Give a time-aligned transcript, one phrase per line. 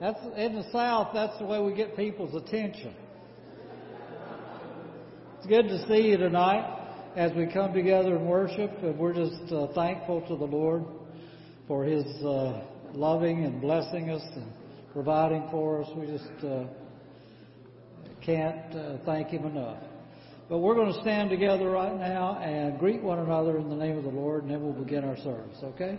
[0.00, 1.08] That's in the South.
[1.12, 2.94] That's the way we get people's attention.
[5.36, 6.78] It's good to see you tonight
[7.16, 10.84] as we come together and worship, and we're just uh, thankful to the Lord
[11.68, 12.62] for His uh,
[12.94, 14.50] loving and blessing us and
[14.94, 15.90] providing for us.
[15.94, 16.64] We just uh,
[18.24, 19.82] can't uh, thank Him enough.
[20.48, 23.98] But we're going to stand together right now and greet one another in the name
[23.98, 25.58] of the Lord, and then we'll begin our service.
[25.62, 25.98] Okay?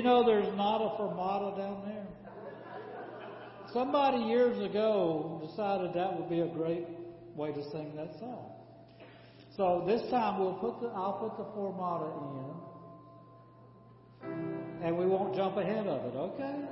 [0.00, 2.06] You know, there's not a fermata down there.
[3.70, 6.86] Somebody years ago decided that would be a great
[7.34, 8.50] way to sing that song.
[9.58, 12.08] So this time we'll put the I'll put the fermata
[14.22, 16.16] in, and we won't jump ahead of it.
[16.16, 16.64] Okay?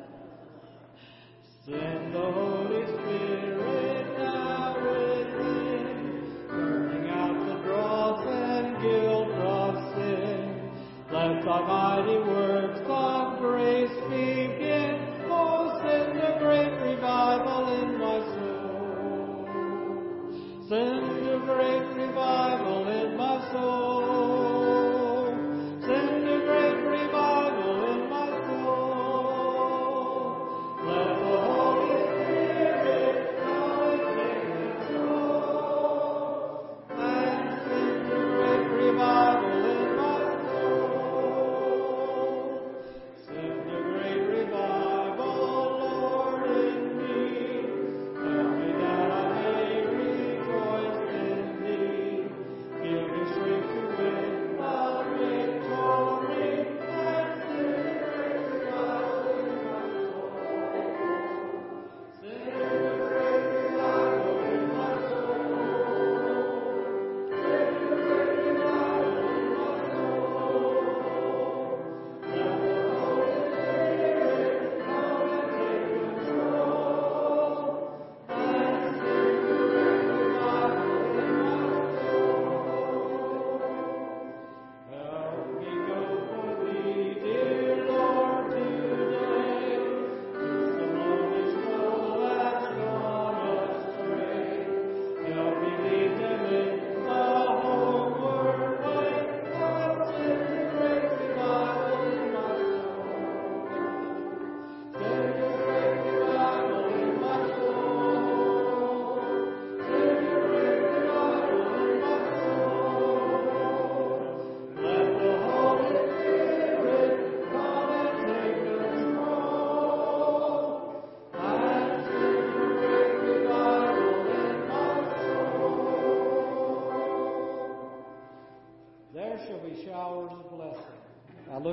[1.67, 10.71] Send the Holy Spirit now within, burning out the dross and guilt of sin.
[11.13, 12.58] Let mighty works
[23.53, 23.88] soul.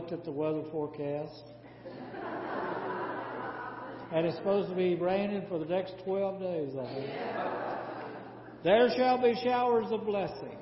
[0.05, 1.45] Looked at the weather forecast.
[4.11, 7.09] And it's supposed to be raining for the next 12 days, I think.
[8.63, 10.57] There shall be showers of blessing.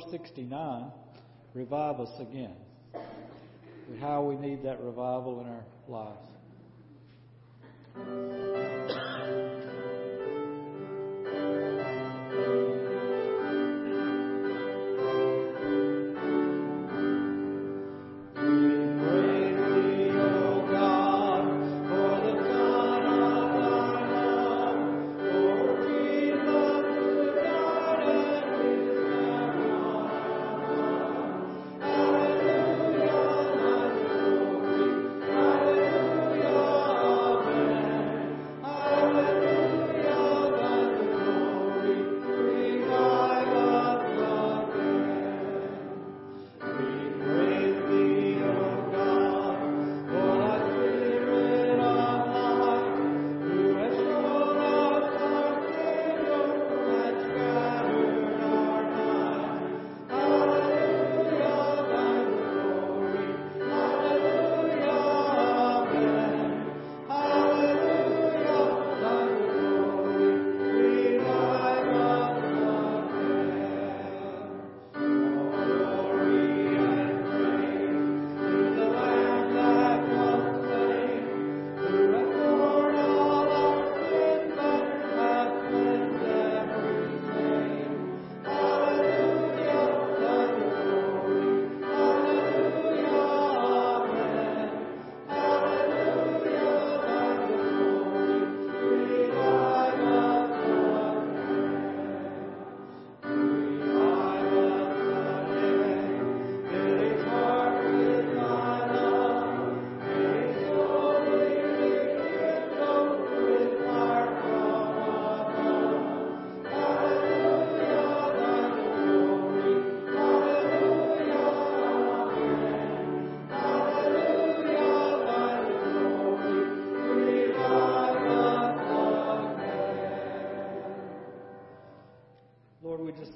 [0.00, 0.90] 469,
[1.52, 2.54] Revive Us Again.
[4.00, 6.30] How we need that revival in our lives.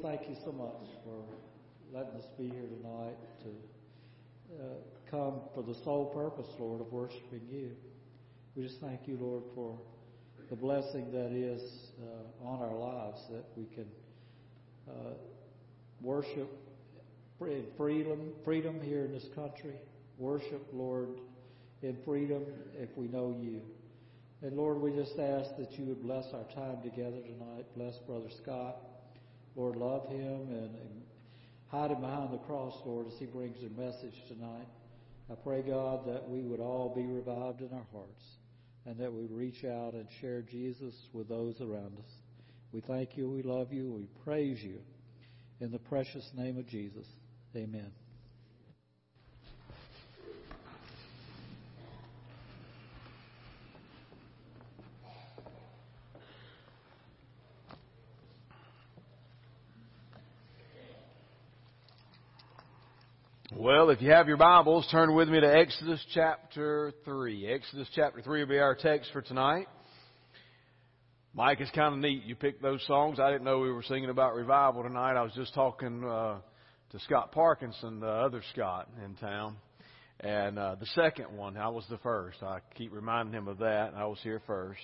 [0.02, 1.23] Thank you so much for
[1.96, 3.49] letting us be here tonight to
[4.61, 4.64] uh,
[5.08, 7.70] come for the sole purpose, Lord, of worshiping you.
[8.56, 9.78] We just thank you, Lord, for
[10.50, 11.62] the blessing that is
[12.02, 13.87] uh, on our lives that we can
[14.88, 15.14] uh,
[16.00, 16.50] worship
[17.40, 19.76] in freedom, freedom here in this country.
[20.18, 21.11] Worship, Lord,
[21.82, 22.42] in freedom
[22.76, 23.61] if we know you.
[24.42, 27.66] And Lord, we just ask that you would bless our time together tonight.
[27.76, 28.76] Bless Brother Scott.
[29.56, 30.70] Lord, love him and,
[31.68, 34.68] hide him behind the cross, Lord, as he brings your message tonight.
[35.30, 38.23] I pray, God, that we would all be revived in our hearts
[38.87, 42.12] and that we reach out and share Jesus with those around us.
[42.73, 44.80] We thank you, we love you, we praise you.
[45.61, 47.06] In the precious name of Jesus,
[47.56, 48.03] amen.
[63.56, 67.46] Well, if you have your Bibles, turn with me to Exodus chapter 3.
[67.46, 69.68] Exodus chapter 3 will be our text for tonight.
[71.34, 72.25] Mike, it's kind of neat.
[72.25, 73.20] You picked those songs.
[73.20, 75.16] I didn't know we were singing about revival tonight.
[75.16, 76.38] I was just talking uh,
[76.90, 79.54] to Scott Parkinson, the other Scott in town.
[80.18, 82.42] And uh, the second one, I was the first.
[82.42, 83.92] I keep reminding him of that.
[83.96, 84.82] I was here first.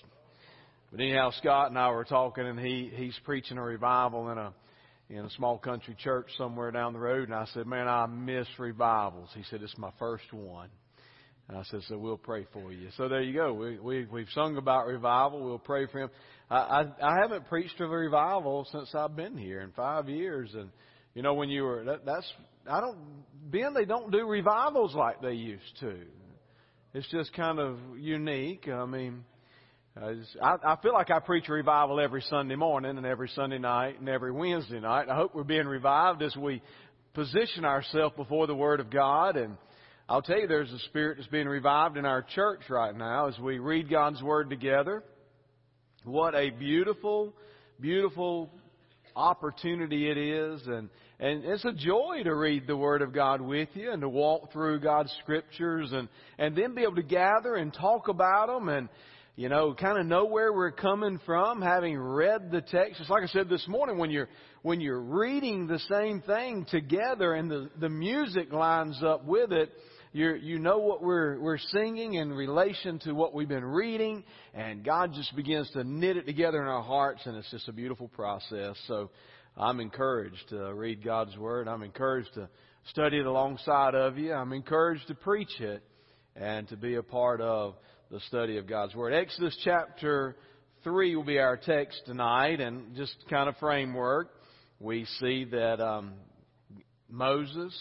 [0.93, 4.53] But anyhow, Scott and I were talking, and he he's preaching a revival in a
[5.11, 8.47] in a small country church somewhere down the road, and I said, "Man, I miss
[8.59, 10.71] revivals." He said, "It's my first one."
[11.49, 13.53] And I said, "So we'll pray for you." So there you go.
[13.53, 15.45] We, we we've sung about revival.
[15.45, 16.11] We'll pray for him.
[16.49, 20.55] I, I I haven't preached of a revival since I've been here in five years,
[20.55, 20.71] and
[21.15, 22.33] you know when you were that, that's
[22.71, 22.99] I don't
[23.51, 25.97] Ben they don't do revivals like they used to.
[26.95, 28.69] It's just kind of unique.
[28.69, 29.25] I mean,
[30.03, 34.33] I, feel like I preach revival every Sunday morning and every Sunday night and every
[34.33, 35.11] Wednesday night.
[35.11, 36.63] I hope we're being revived as we
[37.13, 39.37] position ourselves before the Word of God.
[39.37, 39.59] And
[40.09, 43.39] I'll tell you, there's a spirit that's being revived in our church right now as
[43.39, 45.03] we read God's Word together.
[46.05, 47.35] What a beautiful,
[47.79, 48.49] beautiful
[49.15, 50.63] opportunity it is.
[50.67, 50.89] And,
[51.19, 54.51] and it's a joy to read the Word of God with you and to walk
[54.51, 58.89] through God's Scriptures and, and then be able to gather and talk about them and,
[59.41, 63.01] you know, kind of know where we're coming from, having read the text.
[63.01, 64.29] It's like I said this morning, when you're
[64.61, 69.73] when you're reading the same thing together and the the music lines up with it,
[70.13, 74.85] you you know what we're we're singing in relation to what we've been reading, and
[74.85, 78.09] God just begins to knit it together in our hearts, and it's just a beautiful
[78.09, 78.77] process.
[78.89, 79.11] So.
[79.57, 81.67] I'm encouraged to read God's Word.
[81.67, 82.49] I'm encouraged to
[82.91, 84.33] study it alongside of you.
[84.33, 85.83] I'm encouraged to preach it
[86.37, 87.75] and to be a part of
[88.11, 89.13] the study of God's Word.
[89.13, 90.35] Exodus chapter
[90.83, 94.31] 3 will be our text tonight, and just kind of framework,
[94.81, 96.15] we see that um,
[97.09, 97.73] Moses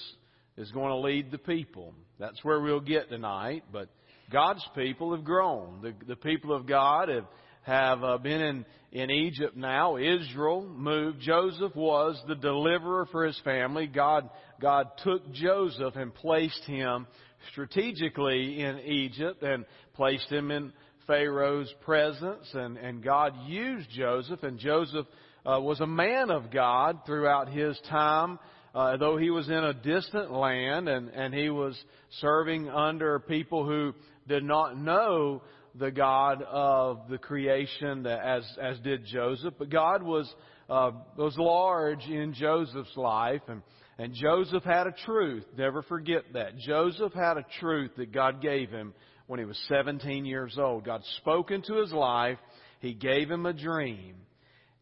[0.55, 1.95] is going to lead the people.
[2.19, 3.89] That's where we'll get tonight, but
[4.31, 5.81] God's people have grown.
[5.81, 7.25] The, the people of God have,
[7.63, 9.97] have uh, been in, in Egypt now.
[9.97, 11.21] Israel moved.
[11.21, 13.87] Joseph was the deliverer for his family.
[13.87, 14.29] God,
[14.61, 17.07] God took Joseph and placed him
[17.51, 20.73] strategically in Egypt and placed him in
[21.07, 22.47] Pharaoh's presence.
[22.53, 25.07] And, and God used Joseph, and Joseph
[25.45, 28.39] uh, was a man of God throughout his time
[28.73, 31.77] uh, though he was in a distant land and, and he was
[32.19, 33.93] serving under people who
[34.27, 35.41] did not know
[35.75, 39.55] the God of the creation as, as did Joseph.
[39.57, 40.31] But God was,
[40.69, 43.61] uh, was large in Joseph's life and,
[43.99, 45.45] and Joseph had a truth.
[45.57, 46.57] Never forget that.
[46.57, 48.93] Joseph had a truth that God gave him
[49.27, 50.85] when he was 17 years old.
[50.85, 52.37] God spoke into his life.
[52.79, 54.15] He gave him a dream.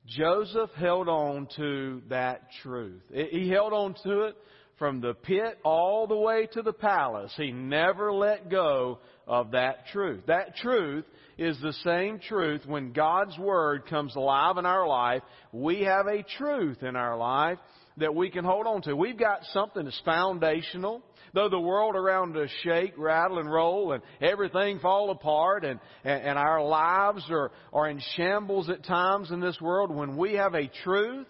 [0.06, 3.02] Joseph held on to that truth.
[3.12, 4.38] He held on to it
[4.78, 7.34] from the pit all the way to the palace.
[7.36, 10.28] He never let go of that truth.
[10.28, 11.06] That truth
[11.40, 15.24] is the same truth when God's Word comes alive in our life.
[15.52, 17.58] We have a truth in our life
[17.98, 18.96] that we can hold on to.
[18.96, 21.02] We've got something that's foundational.
[21.34, 26.24] Though the world around us shake, rattle, and roll, and everything fall apart, and, and,
[26.24, 30.54] and our lives are, are in shambles at times in this world, when we have
[30.54, 31.28] a truth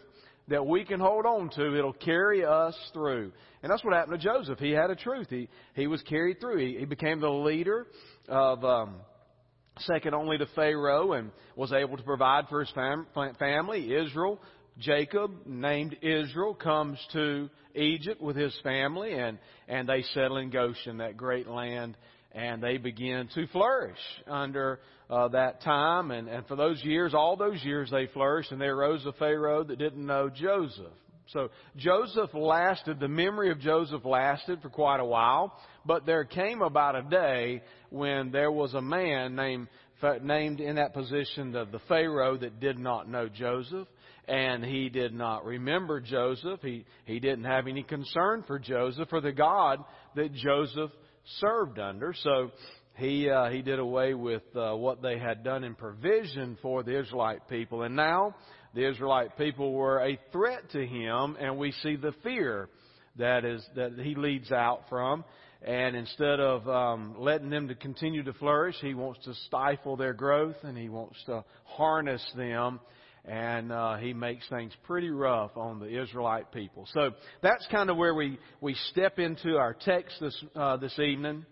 [0.50, 3.31] that we can hold on to, it'll carry us through.
[3.63, 4.59] And that's what happened to Joseph.
[4.59, 5.27] He had a truth.
[5.29, 6.59] He, he was carried through.
[6.59, 7.88] He, he became the leader
[8.29, 8.95] of, um,
[9.79, 13.07] second only to Pharaoh and was able to provide for his fam-
[13.39, 13.93] family.
[13.93, 14.39] Israel
[14.79, 20.98] Jacob, named Israel, comes to Egypt with his family, and, and they settle in Goshen,
[20.98, 21.98] that great land,
[22.31, 24.79] and they begin to flourish under
[25.10, 26.12] uh, that time.
[26.12, 29.63] And, and for those years, all those years, they flourished, and there arose a Pharaoh
[29.63, 30.93] that didn't know Joseph.
[31.34, 35.53] So Joseph lasted, the memory of Joseph lasted for quite a while,
[35.86, 39.67] but there came about a day when there was a man named,
[40.22, 43.88] named in that position of the Pharaoh that did not know Joseph
[44.27, 46.60] and he did not remember Joseph.
[46.62, 49.84] He, he didn't have any concern for Joseph or the God
[50.15, 50.91] that Joseph
[51.39, 52.13] served under.
[52.24, 52.51] So
[52.96, 57.00] he, uh, he did away with uh, what they had done in provision for the
[57.00, 57.84] Israelite people.
[57.84, 58.36] And now
[58.74, 62.69] the Israelite people were a threat to him, and we see the fear
[63.17, 65.24] that is that he leads out from.
[65.65, 70.13] And instead of um, letting them to continue to flourish, he wants to stifle their
[70.13, 72.79] growth and he wants to harness them
[73.27, 76.88] and uh, he makes things pretty rough on the Israelite people.
[76.93, 81.46] So that's kind of where we, we step into our text this, uh, this evening.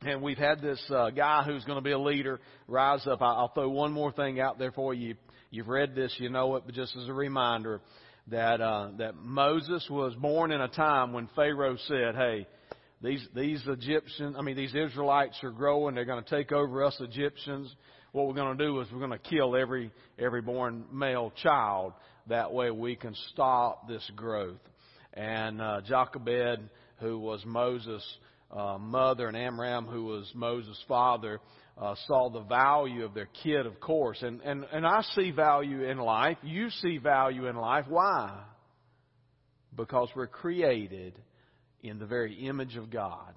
[0.00, 3.22] And we've had this uh, guy who's going to be a leader rise up.
[3.22, 5.14] I'll throw one more thing out there for you.
[5.50, 7.80] You've read this, you know it, but just as a reminder
[8.28, 12.46] that uh, that Moses was born in a time when Pharaoh said, "Hey,
[13.02, 15.94] these these Egyptians, I mean these Israelites are growing.
[15.94, 17.72] They're going to take over us Egyptians."
[18.12, 21.94] What we're going to do is we're going to kill every every born male child.
[22.28, 24.60] That way we can stop this growth.
[25.14, 26.60] And uh, Jochebed,
[26.98, 28.06] who was Moses'
[28.50, 31.40] uh, mother, and Amram, who was Moses' father,
[31.76, 34.22] uh, saw the value of their kid, of course.
[34.22, 36.36] And, and, and I see value in life.
[36.42, 37.86] You see value in life.
[37.88, 38.42] Why?
[39.74, 41.18] Because we're created
[41.82, 43.34] in the very image of God.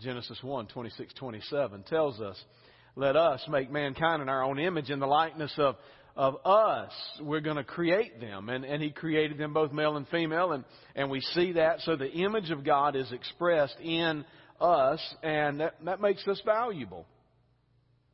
[0.00, 2.42] Genesis 1 26 27 tells us
[2.94, 5.76] let us make mankind in our own image in the likeness of,
[6.14, 6.92] of us.
[7.20, 8.48] We're going to create them.
[8.48, 10.52] And, and He created them both male and female.
[10.52, 11.80] And, and we see that.
[11.80, 14.24] So the image of God is expressed in
[14.60, 15.00] us.
[15.22, 17.06] And that, that makes us valuable.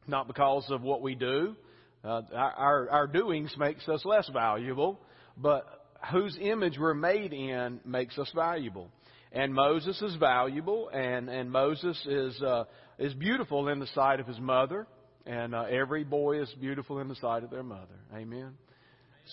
[0.06, 1.56] Not because of what we do.
[2.04, 5.00] Uh, our, our doings makes us less valuable.
[5.36, 5.66] But
[6.12, 8.90] whose image we're made in makes us valuable.
[9.32, 12.64] And Moses is valuable, and, and Moses is uh,
[12.98, 14.86] is beautiful in the sight of his mother,
[15.26, 17.94] and uh, every boy is beautiful in the sight of their mother.
[18.14, 18.54] Amen.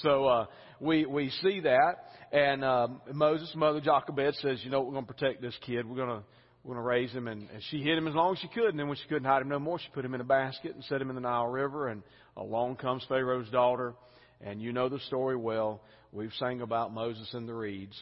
[0.02, 0.46] So uh,
[0.80, 1.96] we we see that,
[2.32, 5.88] and uh, Moses' mother Jochebed says, "You know, we're going to protect this kid.
[5.88, 6.24] We're going to
[6.64, 8.70] we're going to raise him." And, and she hid him as long as she could,
[8.70, 10.76] and then when she couldn't hide him no more, she put him in a basket
[10.76, 11.88] and set him in the Nile River.
[11.88, 12.04] And
[12.36, 13.94] along comes Pharaoh's daughter,
[14.42, 15.82] and you know the story well.
[16.12, 17.96] We've sang about Moses in the reeds,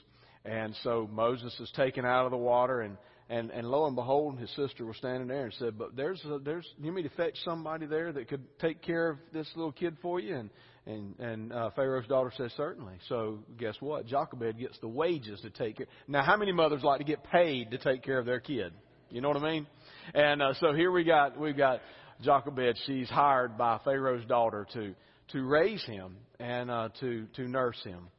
[0.45, 2.97] and so Moses is taken out of the water, and
[3.29, 6.39] and, and lo and behold, his sister was standing there and said, "But there's a,
[6.39, 9.97] there's you mean to fetch somebody there that could take care of this little kid
[10.01, 10.49] for you?" And
[10.86, 12.95] and and uh, Pharaoh's daughter says, certainly.
[13.07, 14.05] So guess what?
[14.05, 15.88] Jochebed gets the wages to take care.
[16.07, 18.73] Now, how many mothers like to get paid to take care of their kid?
[19.09, 19.67] You know what I mean?
[20.13, 21.79] And uh, so here we got we've got
[22.21, 22.77] Jochebed.
[22.86, 24.93] She's hired by Pharaoh's daughter to
[25.31, 28.09] to raise him and uh, to to nurse him.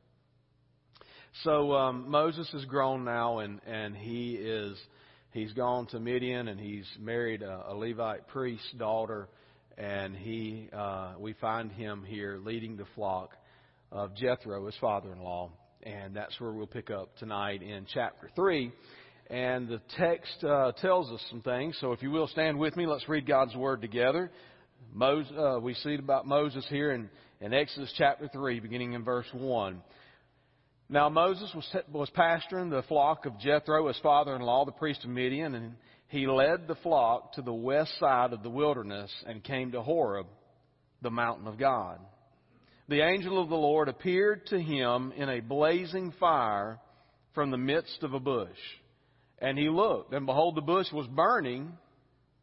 [1.42, 4.78] So um, Moses is grown now, and and he is
[5.34, 9.28] he's gone to Midian, and he's married a, a Levite priest's daughter,
[9.76, 13.32] and he uh, we find him here leading the flock
[13.92, 15.50] of Jethro, his father-in-law,
[15.82, 18.72] and that's where we'll pick up tonight in chapter three.
[19.28, 21.76] And the text uh, tells us some things.
[21.80, 24.30] So if you will stand with me, let's read God's word together.
[24.92, 27.08] Moses, uh, we see it about Moses here in,
[27.40, 29.82] in Exodus chapter 3, beginning in verse 1.
[30.88, 35.54] Now Moses was, was pasturing the flock of Jethro, his father-in-law, the priest of Midian,
[35.54, 35.74] and
[36.08, 40.26] he led the flock to the west side of the wilderness and came to Horeb,
[41.02, 41.98] the mountain of God.
[42.88, 46.78] The angel of the Lord appeared to him in a blazing fire
[47.34, 48.50] from the midst of a bush.
[49.38, 51.72] And he looked, and behold, the bush was burning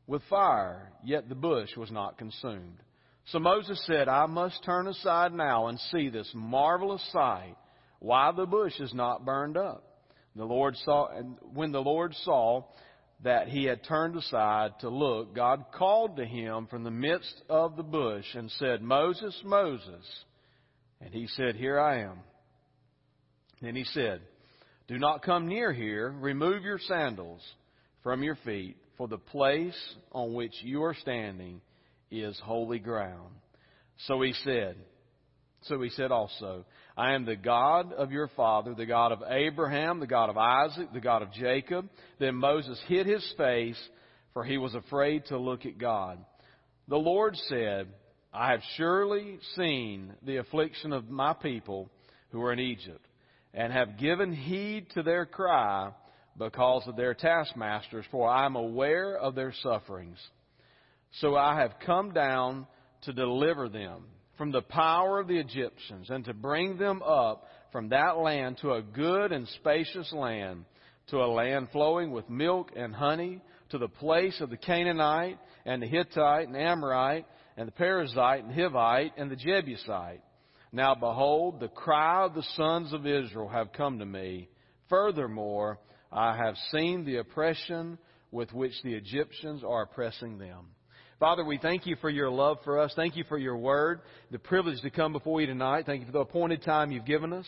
[0.08, 2.78] with fire, yet the bush was not consumed.
[3.26, 7.56] So Moses said, I must turn aside now and see this marvelous sight,
[8.02, 9.84] why the bush is not burned up.
[10.36, 12.64] The Lord saw, and when the Lord saw
[13.24, 17.78] that he had turned aside to look, God called to him from the midst of
[17.78, 20.04] the bush and said, Moses, Moses.
[21.00, 22.20] And he said, Here I am.
[23.62, 24.22] Then he said,
[24.88, 26.10] Do not come near here.
[26.10, 27.42] Remove your sandals
[28.02, 29.78] from your feet, for the place
[30.12, 31.62] on which you are standing
[32.10, 33.36] is holy ground.
[34.08, 34.76] So he said,
[35.64, 36.66] so he said also,
[36.98, 40.92] I am the God of your father, the God of Abraham, the God of Isaac,
[40.94, 41.90] the God of Jacob.
[42.20, 43.82] Then Moses hid his face,
[44.34, 46.20] for he was afraid to look at God.
[46.88, 47.88] The Lord said,
[48.34, 51.90] I have surely seen the affliction of my people
[52.32, 53.06] who are in Egypt,
[53.54, 55.92] and have given heed to their cry
[56.38, 60.18] because of their taskmasters, for I am aware of their sufferings.
[61.20, 62.68] So I have come down
[63.02, 64.06] to deliver them
[64.42, 68.74] from the power of the Egyptians and to bring them up from that land to
[68.74, 70.66] a good and spacious land,
[71.10, 75.80] to a land flowing with milk and honey, to the place of the Canaanite and
[75.80, 80.24] the Hittite and Amorite and the Perizzite and Hivite and the Jebusite.
[80.72, 84.50] Now behold, the cry of the sons of Israel have come to me.
[84.90, 85.78] Furthermore,
[86.12, 88.00] I have seen the oppression
[88.32, 90.70] with which the Egyptians are oppressing them.
[91.22, 92.94] Father, we thank you for your love for us.
[92.96, 95.86] Thank you for your word, the privilege to come before you tonight.
[95.86, 97.46] Thank you for the appointed time you've given us.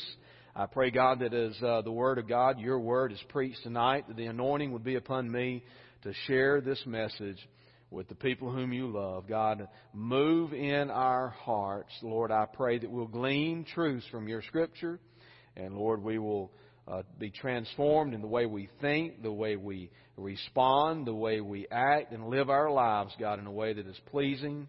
[0.56, 4.08] I pray, God, that as uh, the word of God, your word is preached tonight,
[4.08, 5.64] that the anointing would be upon me
[6.04, 7.40] to share this message
[7.90, 9.28] with the people whom you love.
[9.28, 11.94] God, move in our hearts.
[12.04, 15.00] Lord, I pray that we'll glean truths from your scripture.
[15.58, 16.52] And Lord, we will
[16.88, 21.68] uh, be transformed in the way we think, the way we respond, the way we
[21.72, 24.68] act, and live our lives, God, in a way that is pleasing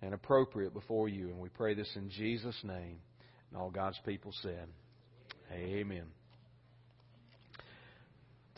[0.00, 1.28] and appropriate before you.
[1.28, 2.98] And we pray this in Jesus' name.
[3.50, 4.66] And all God's people said,
[5.52, 6.06] Amen.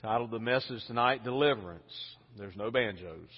[0.00, 1.82] Title of the message tonight, Deliverance.
[2.38, 3.28] There's no banjos.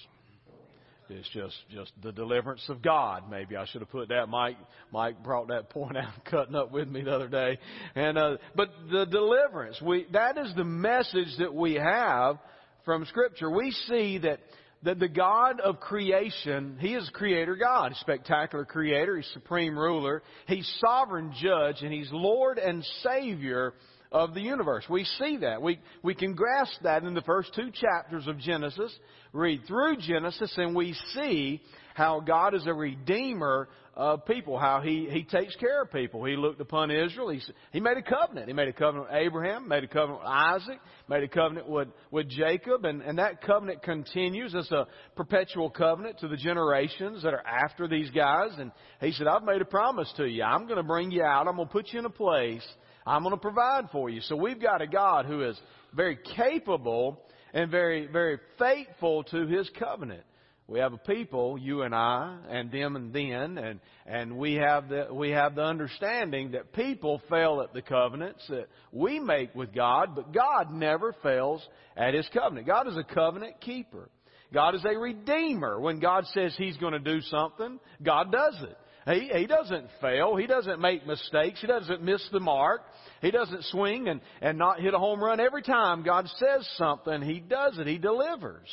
[1.09, 3.29] It's just just the deliverance of God.
[3.29, 4.27] Maybe I should have put that.
[4.27, 4.57] Mike
[4.91, 7.57] Mike brought that point out, cutting up with me the other day.
[7.95, 12.37] And uh, but the deliverance, we that is the message that we have
[12.85, 13.49] from Scripture.
[13.49, 14.39] We see that
[14.83, 19.17] that the God of creation, He is Creator God, spectacular Creator.
[19.17, 20.23] He's supreme ruler.
[20.47, 23.73] He's sovereign judge, and He's Lord and Savior
[24.11, 24.85] of the universe.
[24.89, 25.61] We see that.
[25.61, 28.93] We, we can grasp that in the first two chapters of Genesis.
[29.33, 31.61] Read through Genesis and we see
[31.93, 36.23] how God is a redeemer of people, how he, he takes care of people.
[36.23, 37.29] He looked upon Israel.
[37.29, 37.41] He,
[37.71, 38.47] he made a covenant.
[38.47, 41.87] He made a covenant with Abraham, made a covenant with Isaac, made a covenant with,
[42.11, 47.33] with Jacob, and, and that covenant continues as a perpetual covenant to the generations that
[47.33, 48.51] are after these guys.
[48.59, 50.43] And he said, I've made a promise to you.
[50.43, 51.47] I'm going to bring you out.
[51.47, 52.65] I'm going to put you in a place
[53.07, 54.19] I'm going to provide for you.
[54.21, 55.57] So we've got a God who is
[55.95, 60.23] very capable and very, very faithful to His covenant.
[60.67, 64.89] We have a people, you and I, and them and then, and, and we have
[64.89, 69.73] the, we have the understanding that people fail at the covenants that we make with
[69.73, 71.65] God, but God never fails
[71.95, 72.67] at His covenant.
[72.67, 74.09] God is a covenant keeper.
[74.53, 75.79] God is a redeemer.
[75.79, 78.77] When God says He's going to do something, God does it.
[79.09, 80.35] He, he doesn't fail.
[80.35, 81.61] He doesn't make mistakes.
[81.61, 82.81] He doesn't miss the mark.
[83.21, 87.21] He doesn't swing and, and not hit a home run every time God says something.
[87.21, 87.87] He does it.
[87.87, 88.67] He delivers.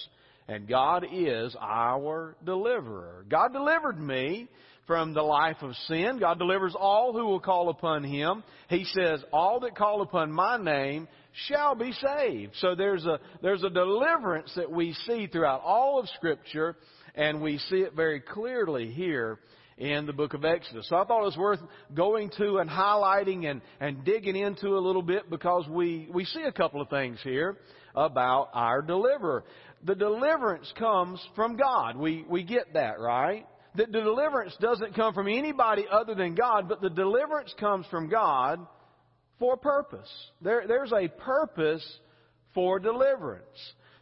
[0.47, 3.25] And God is our deliverer.
[3.29, 4.49] God delivered me
[4.87, 6.19] from the life of sin.
[6.21, 8.45] God delivers all who will call upon Him.
[8.69, 11.09] He says, all that call upon my name
[11.49, 12.53] shall be saved.
[12.57, 16.77] So there's a, there's a deliverance that we see throughout all of Scripture,
[17.15, 19.39] and we see it very clearly here
[19.79, 20.89] in the book of Exodus.
[20.89, 21.61] So I thought it was worth
[21.95, 26.43] going to and highlighting and, and digging into a little bit because we, we see
[26.43, 27.59] a couple of things here
[27.95, 29.45] about our deliverer.
[29.85, 31.97] The deliverance comes from God.
[31.97, 33.47] We, we get that, right?
[33.77, 38.09] That the deliverance doesn't come from anybody other than God, but the deliverance comes from
[38.09, 38.65] God
[39.39, 40.09] for a purpose.
[40.41, 41.85] There, there's a purpose
[42.55, 43.45] for deliverance.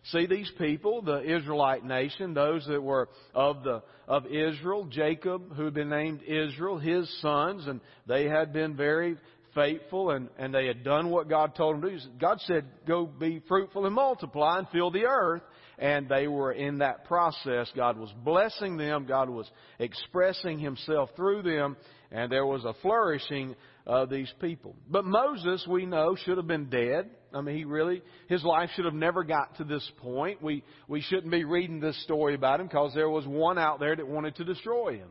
[0.07, 5.67] See these people, the Israelite nation, those that were of the of Israel, Jacob, who
[5.67, 9.17] had been named Israel, his sons, and they had been very
[9.55, 12.05] faithful and, and they had done what God told them to do.
[12.19, 15.43] God said, Go be fruitful and multiply and fill the earth.
[15.79, 17.71] And they were in that process.
[17.75, 19.07] God was blessing them.
[19.07, 21.77] God was expressing Himself through them.
[22.11, 24.77] And there was a flourishing of these people.
[24.89, 27.11] But Moses, we know, should have been dead.
[27.35, 30.43] I mean, he really, his life should have never got to this point.
[30.43, 33.97] We, we shouldn't be reading this story about him because there was one out there
[33.97, 35.09] that wanted to destroy him.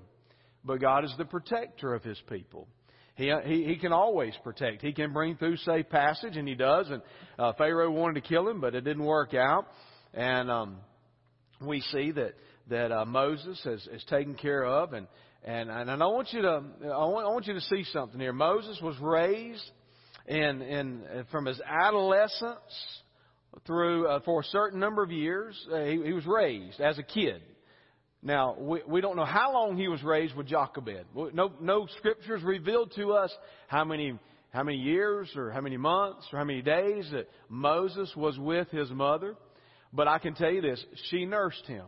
[0.64, 2.68] But God is the protector of his people.
[3.16, 4.82] He, he, he can always protect.
[4.82, 6.90] He can bring through safe passage, and he does.
[6.90, 7.02] And
[7.38, 9.68] uh, Pharaoh wanted to kill him, but it didn't work out.
[10.14, 10.78] And um,
[11.66, 12.34] we see that
[12.70, 15.08] that uh, Moses has, has taken care of, and
[15.44, 18.34] and and I want you to I want, I want you to see something here.
[18.34, 19.70] Moses was raised
[20.32, 22.58] in in from his adolescence
[23.68, 25.56] through uh, for a certain number of years.
[25.72, 27.42] Uh, he, he was raised as a kid.
[28.24, 31.06] Now, we, we don't know how long he was raised with Jochebed.
[31.34, 33.34] No, no scriptures revealed to us
[33.68, 34.18] how many,
[34.52, 38.70] how many years or how many months or how many days that Moses was with
[38.70, 39.36] his mother.
[39.92, 41.86] But I can tell you this, she nursed him.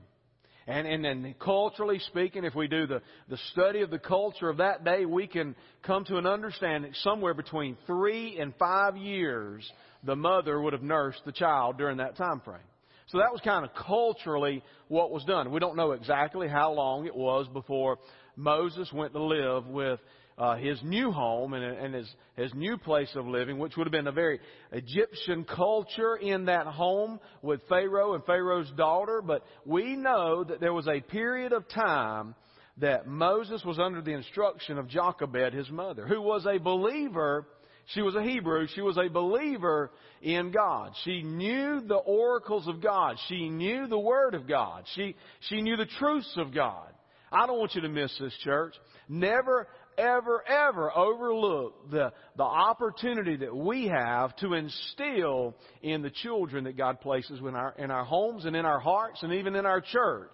[0.66, 4.58] And, and, and culturally speaking, if we do the, the study of the culture of
[4.58, 9.70] that day, we can come to an understanding somewhere between three and five years
[10.06, 12.60] the mother would have nursed the child during that time frame.
[13.08, 15.52] So that was kind of culturally what was done.
[15.52, 18.00] We don't know exactly how long it was before
[18.36, 20.00] Moses went to live with
[20.38, 23.92] uh, his new home and, and his, his new place of living, which would have
[23.92, 24.40] been a very
[24.72, 29.22] Egyptian culture in that home with Pharaoh and Pharaoh's daughter.
[29.22, 32.36] But we know that there was a period of time
[32.78, 37.46] that Moses was under the instruction of Jochebed, his mother, who was a believer
[37.88, 38.68] she was a Hebrew.
[38.74, 39.92] She was a believer
[40.22, 40.94] in God.
[41.04, 43.18] She knew the oracles of God.
[43.28, 44.86] She knew the Word of God.
[44.96, 45.16] She,
[45.50, 46.88] she knew the truths of God.
[47.32, 48.76] I don't want you to miss this, church.
[49.10, 56.66] Never, ever, ever overlook the, the opportunity that we have to instill in the children
[56.66, 59.66] that God places in our, in our homes and in our hearts and even in
[59.66, 60.34] our church.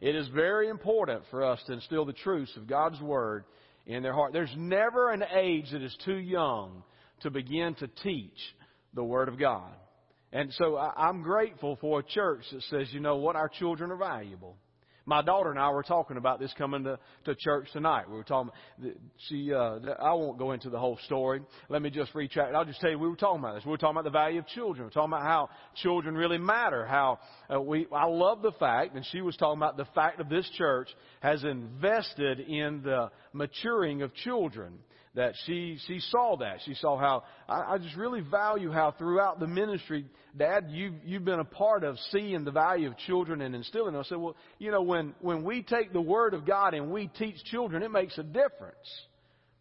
[0.00, 3.44] It is very important for us to instill the truths of God's Word
[3.86, 4.32] in their heart.
[4.32, 6.82] There's never an age that is too young
[7.20, 8.38] to begin to teach
[8.94, 9.72] the Word of God.
[10.32, 13.96] And so I'm grateful for a church that says, you know what, our children are
[13.96, 14.56] valuable.
[15.10, 18.08] My daughter and I were talking about this coming to, to church tonight.
[18.08, 18.52] We were talking.
[19.26, 21.40] She, uh, I won't go into the whole story.
[21.68, 22.54] Let me just retract.
[22.54, 23.64] I'll just tell you we were talking about this.
[23.64, 24.82] We were talking about the value of children.
[24.82, 25.48] We were talking about how
[25.82, 26.86] children really matter.
[26.86, 27.18] How
[27.52, 27.88] uh, we.
[27.92, 30.88] I love the fact, and she was talking about the fact of this church
[31.22, 34.78] has invested in the maturing of children
[35.14, 36.58] that she she saw that.
[36.64, 41.24] She saw how I, I just really value how throughout the ministry, Dad, you you've
[41.24, 43.96] been a part of seeing the value of children and instilling.
[43.96, 47.08] I said, well, you know, when when we take the Word of God and we
[47.08, 48.76] teach children, it makes a difference.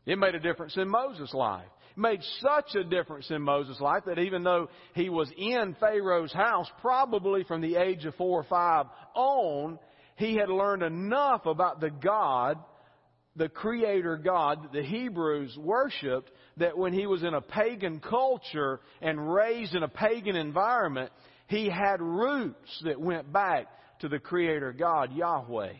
[0.05, 1.67] It made a difference in Moses' life.
[1.95, 6.31] It made such a difference in Moses' life that even though he was in Pharaoh's
[6.31, 8.85] house, probably from the age of four or five
[9.15, 9.79] on,
[10.15, 12.57] he had learned enough about the God
[13.39, 18.81] the creator God that the Hebrews worshiped that when he was in a pagan culture
[19.01, 21.09] and raised in a pagan environment,
[21.47, 23.67] he had roots that went back
[24.01, 25.71] to the creator God, Yahweh.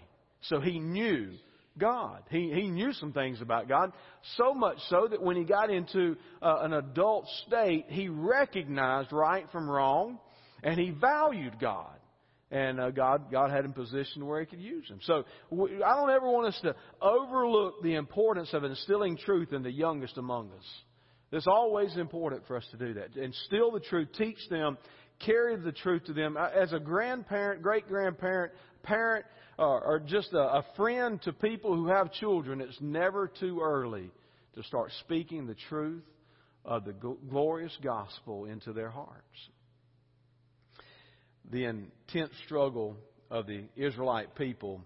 [0.44, 1.34] So he knew
[1.78, 2.24] God.
[2.32, 3.92] He, he knew some things about God,
[4.38, 9.46] so much so that when he got into uh, an adult state, he recognized right
[9.52, 10.18] from wrong
[10.64, 11.99] and he valued God
[12.52, 15.00] and uh, God God had him positioned where He could use him.
[15.04, 19.64] So we, I don't ever want us to overlook the importance of instilling truth in
[19.64, 20.66] the youngest among us.
[21.32, 23.16] It's always important for us to do that.
[23.16, 24.78] Instill the truth, teach them,
[25.20, 26.38] carry the truth to them.
[26.38, 29.26] As a grandparent, great grandparent, parent,
[29.60, 34.10] or, or just a, a friend to people who have children, it's never too early
[34.56, 36.04] to start speaking the truth
[36.66, 36.94] of the
[37.30, 39.50] glorious gospel into their hearts
[41.50, 42.98] the intense struggle
[43.32, 44.82] of the Israelite people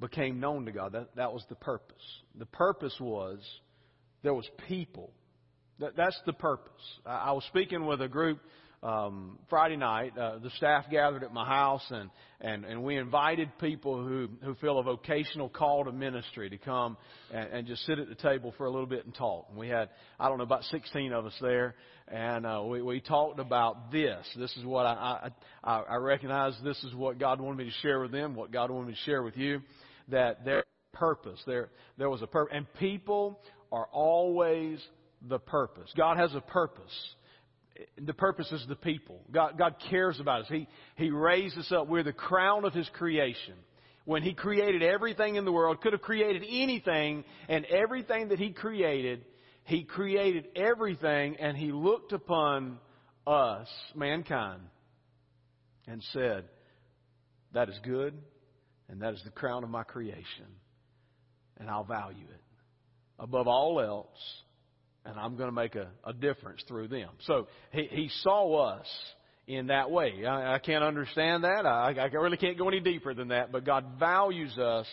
[0.00, 0.92] became known to God.
[0.92, 2.02] That, that was the purpose.
[2.38, 3.38] The purpose was
[4.22, 5.10] there was people.
[5.78, 6.72] That, that's the purpose.
[7.06, 8.40] I, I was speaking with a group
[8.84, 10.16] um, Friday night.
[10.16, 14.54] Uh, the staff gathered at my house, and, and, and we invited people who, who
[14.56, 16.96] feel a vocational call to ministry to come
[17.32, 19.46] and, and just sit at the table for a little bit and talk.
[19.48, 19.88] And we had,
[20.20, 21.74] I don't know, about 16 of us there,
[22.08, 24.24] and uh, we, we talked about this.
[24.36, 25.30] This is what I,
[25.64, 28.70] I, I recognize this is what God wanted me to share with them, what God
[28.70, 29.62] wanted me to share with you,
[30.08, 32.52] that their purpose, there, there was a purpose.
[32.54, 33.40] And people
[33.72, 34.78] are always
[35.26, 35.90] the purpose.
[35.96, 36.92] God has a purpose
[38.00, 39.20] the purpose is the people.
[39.30, 40.46] God, God cares about us.
[40.48, 41.88] He, he raised us up.
[41.88, 43.54] We're the crown of His creation.
[44.04, 48.52] When He created everything in the world, could have created anything, and everything that He
[48.52, 49.24] created,
[49.64, 52.78] He created everything, and He looked upon
[53.26, 54.60] us, mankind,
[55.86, 56.44] and said,
[57.54, 58.14] That is good,
[58.88, 60.46] and that is the crown of my creation,
[61.58, 62.40] and I'll value it.
[63.18, 64.42] Above all else,
[65.04, 67.10] and I'm going to make a, a difference through them.
[67.22, 68.86] So he, he saw us
[69.46, 70.24] in that way.
[70.26, 71.66] I, I can't understand that.
[71.66, 73.52] I, I really can't go any deeper than that.
[73.52, 74.86] But God values us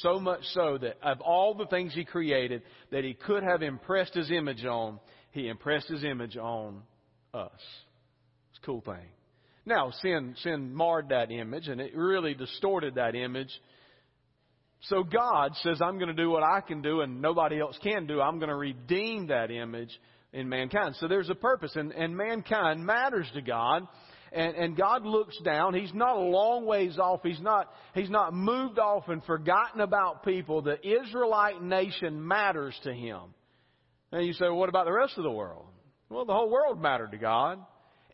[0.00, 4.14] so much so that of all the things He created that He could have impressed
[4.14, 5.00] His image on,
[5.32, 6.82] He impressed His image on
[7.34, 7.50] us.
[8.50, 9.08] It's a cool thing.
[9.64, 13.50] Now, sin, sin marred that image and it really distorted that image
[14.82, 18.06] so God says, I'm going to do what I can do and nobody else can
[18.06, 18.20] do.
[18.20, 19.90] I'm going to redeem that image
[20.32, 20.94] in mankind.
[21.00, 23.82] So there's a purpose, and, and mankind matters to God.
[24.32, 25.72] And, and God looks down.
[25.72, 27.20] He's not a long ways off.
[27.22, 30.62] He's not, he's not moved off and forgotten about people.
[30.62, 33.20] The Israelite nation matters to Him.
[34.12, 35.66] And you say, well, what about the rest of the world?
[36.10, 37.58] Well, the whole world mattered to God.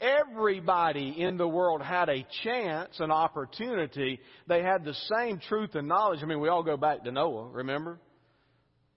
[0.03, 4.19] Everybody in the world had a chance, an opportunity.
[4.49, 6.19] They had the same truth and knowledge.
[6.23, 8.01] I mean, we all go back to Noah, remember?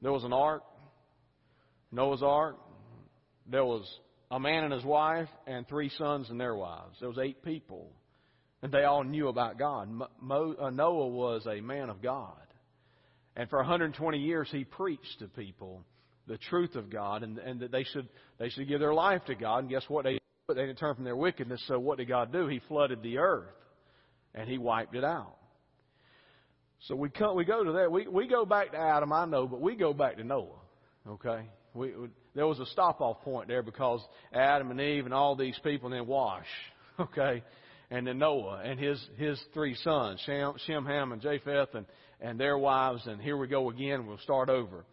[0.01, 0.63] There was an ark,
[1.91, 2.57] Noah's ark.
[3.45, 3.87] There was
[4.31, 6.97] a man and his wife and three sons and their wives.
[6.99, 7.91] There was eight people.
[8.63, 9.87] And they all knew about God.
[10.19, 12.33] Mo, uh, Noah was a man of God.
[13.35, 15.83] And for 120 years, he preached to people
[16.25, 19.35] the truth of God and, and that they should, they should give their life to
[19.35, 19.59] God.
[19.59, 20.05] And guess what?
[20.05, 21.63] They but they didn't turn from their wickedness.
[21.67, 22.47] So what did God do?
[22.47, 23.49] He flooded the earth
[24.33, 25.35] and He wiped it out.
[26.87, 27.91] So we come, we go to that.
[27.91, 30.59] We we go back to Adam, I know, but we go back to Noah.
[31.07, 34.01] Okay, we, we there was a stop off point there because
[34.33, 36.45] Adam and Eve and all these people, and then wash.
[36.97, 37.43] Okay,
[37.91, 41.85] and then Noah and his his three sons, Shem, Shem Ham, and Japheth, and
[42.21, 44.07] and their wives, and here we go again.
[44.07, 44.85] We'll start over,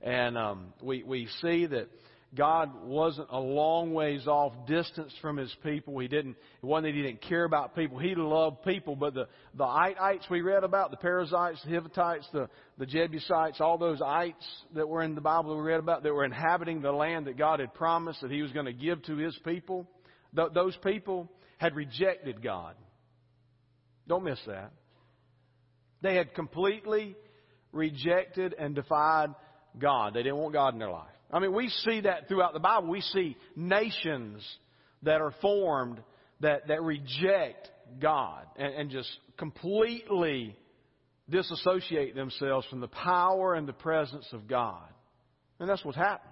[0.00, 1.90] and um, we we see that
[2.34, 5.98] God wasn't a long ways off distance from His people.
[5.98, 7.98] He didn't, it wasn't that He didn't care about people.
[7.98, 12.48] He loved people, but the, the Hittites we read about, the Perizzites, the Hivitites, the,
[12.78, 16.14] the Jebusites, all those ites that were in the Bible that we read about, that
[16.14, 19.16] were inhabiting the land that God had promised that He was going to give to
[19.16, 19.88] His people,
[20.36, 22.76] th- those people had rejected God.
[24.06, 24.72] Don't miss that.
[26.00, 27.16] They had completely
[27.72, 29.34] rejected and defied
[29.78, 30.14] God.
[30.14, 31.08] They didn't want God in their life.
[31.32, 32.88] I mean, we see that throughout the Bible.
[32.88, 34.44] We see nations
[35.02, 36.00] that are formed
[36.40, 40.56] that, that reject God and, and just completely
[41.28, 44.88] disassociate themselves from the power and the presence of God.
[45.58, 46.30] And that's what's happened.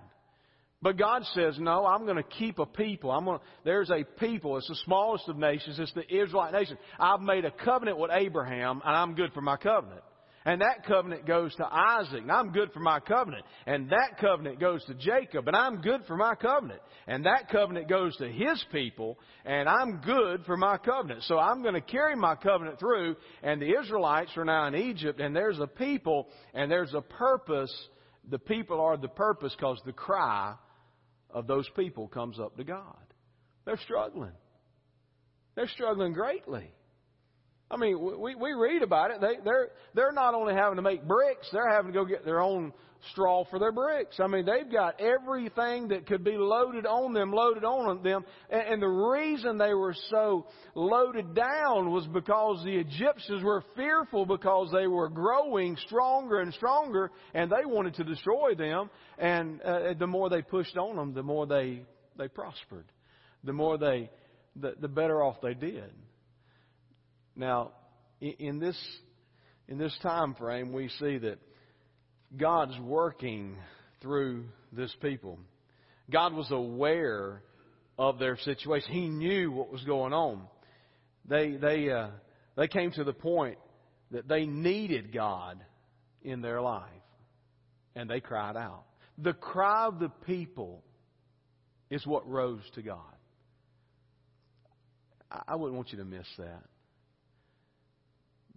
[0.81, 3.11] But God says, no, I'm going to keep a people.
[3.11, 4.57] I'm going to, there's a people.
[4.59, 5.79] It's the smallest of nations.
[5.79, 6.79] It's the Israelite nation.
[7.01, 10.03] I've made a covenant with Abraham and I'm good for my covenant.
[10.49, 13.45] And that covenant goes to Isaac, and I'm good for my covenant.
[13.67, 16.81] And that covenant goes to Jacob, and I'm good for my covenant.
[17.07, 21.25] And that covenant goes to his people, and I'm good for my covenant.
[21.25, 25.21] So I'm going to carry my covenant through, and the Israelites are now in Egypt,
[25.21, 27.75] and there's a people, and there's a purpose.
[28.31, 30.55] The people are the purpose because the cry
[31.29, 32.97] of those people comes up to God.
[33.67, 34.33] They're struggling.
[35.57, 36.73] They're struggling greatly.
[37.71, 39.21] I mean, we, we read about it.
[39.21, 42.41] They, they're, they're not only having to make bricks, they're having to go get their
[42.41, 42.73] own
[43.11, 44.19] straw for their bricks.
[44.21, 48.25] I mean, they've got everything that could be loaded on them, loaded on them.
[48.51, 54.27] And, and the reason they were so loaded down was because the Egyptians were fearful
[54.27, 58.91] because they were growing stronger and stronger and they wanted to destroy them.
[59.19, 61.83] And uh, the more they pushed on them, the more they,
[62.17, 62.87] they prospered.
[63.45, 64.11] The more they,
[64.57, 65.93] the, the better off they did.
[67.39, 67.71] Now,
[68.21, 68.77] in this,
[69.69, 71.39] in this time frame, we see that
[72.37, 73.57] God's working
[74.03, 75.39] through this people.
[76.11, 77.45] God was aware
[77.97, 78.91] of their situation.
[78.91, 80.49] He knew what was going on.
[81.29, 82.09] They, they, uh,
[82.57, 83.59] they came to the point
[84.11, 85.61] that they needed God
[86.23, 86.91] in their life.
[87.95, 88.83] And they cried out.
[89.17, 90.83] The cry of the people
[91.89, 92.99] is what rose to God.
[95.47, 96.65] I wouldn't want you to miss that.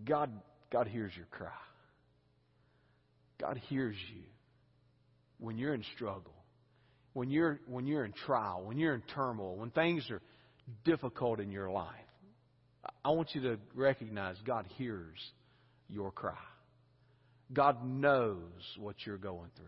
[0.06, 0.32] God,
[0.72, 1.50] God hears your cry.
[3.40, 4.24] God hears you
[5.40, 6.36] when you're in struggle,
[7.14, 10.22] when you're, when you're in trial, when you're in turmoil, when things are
[10.86, 11.88] difficult in your life.
[13.04, 15.18] I want you to recognize God hears
[15.90, 16.34] your cry.
[17.54, 19.66] God knows what you're going through.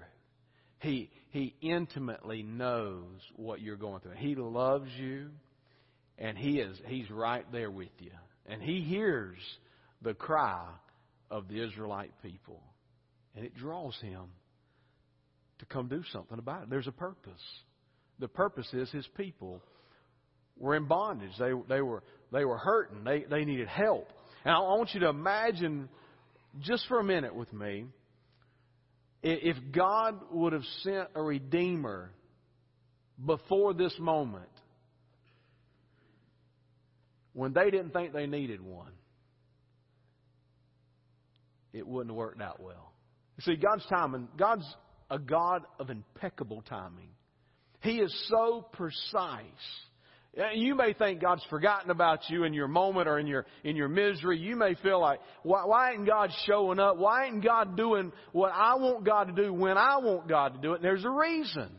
[0.80, 4.15] He, he intimately knows what you're going through.
[4.17, 5.30] He loves you,
[6.17, 8.12] and he is, He's right there with you.
[8.46, 9.38] And He hears
[10.04, 10.66] the cry
[11.32, 12.62] of the Israelite people.
[13.36, 14.26] And it draws Him
[15.60, 16.70] to come do something about it.
[16.70, 17.42] There's a purpose.
[18.20, 19.62] The purpose is His people
[20.58, 21.32] were in bondage.
[21.39, 23.04] They, they, were, they were hurting.
[23.04, 24.08] They, they needed help.
[24.46, 25.89] And I want you to imagine
[26.60, 27.86] just for a minute with me
[29.24, 32.12] if God would have sent a Redeemer
[33.26, 34.50] before this moment
[37.32, 38.92] when they didn't think they needed one,
[41.73, 42.93] it wouldn't have worked out well.
[43.38, 44.65] You see, God's timing, God's
[45.09, 47.09] a God of impeccable timing.
[47.81, 49.43] He is so precise.
[50.55, 53.88] You may think God's forgotten about you in your moment or in your in your
[53.88, 54.39] misery.
[54.39, 56.97] You may feel like, why, why ain't God showing up?
[56.97, 60.59] Why ain't God doing what I want God to do when I want God to
[60.59, 60.77] do it?
[60.77, 61.69] And there's a reason.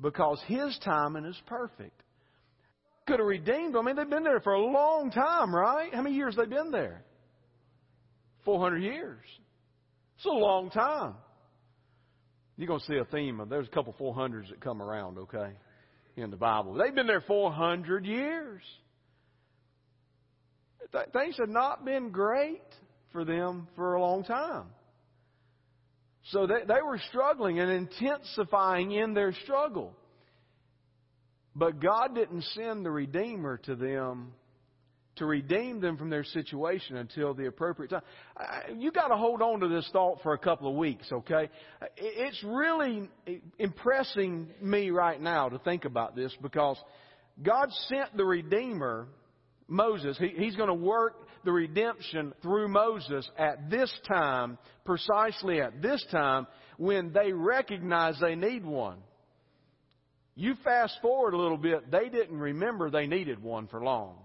[0.00, 2.02] Because His timing is perfect.
[3.06, 3.86] Could have redeemed them.
[3.86, 5.94] I mean, they've been there for a long time, right?
[5.94, 7.04] How many years have they been there?
[8.48, 9.24] 400 years.
[10.16, 11.16] It's a long time.
[12.56, 15.52] You're going to see a theme of there's a couple 400s that come around, okay?
[16.16, 16.74] in the Bible.
[16.74, 18.62] They've been there 400 years.
[21.12, 22.62] Things have not been great
[23.12, 24.64] for them for a long time.
[26.30, 29.92] So they, they were struggling and intensifying in their struggle.
[31.54, 34.32] But God didn't send the Redeemer to them
[35.18, 38.02] to redeem them from their situation until the appropriate time.
[38.76, 41.48] You got to hold on to this thought for a couple of weeks, okay?
[41.96, 43.08] It's really
[43.58, 46.78] impressing me right now to think about this because
[47.42, 49.08] God sent the Redeemer,
[49.68, 50.16] Moses.
[50.18, 56.04] He, he's going to work the redemption through Moses at this time, precisely at this
[56.10, 56.46] time,
[56.78, 58.98] when they recognize they need one.
[60.34, 64.18] You fast forward a little bit, they didn't remember they needed one for long.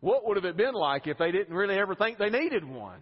[0.00, 3.00] What would have it been like if they didn't really ever think they needed one?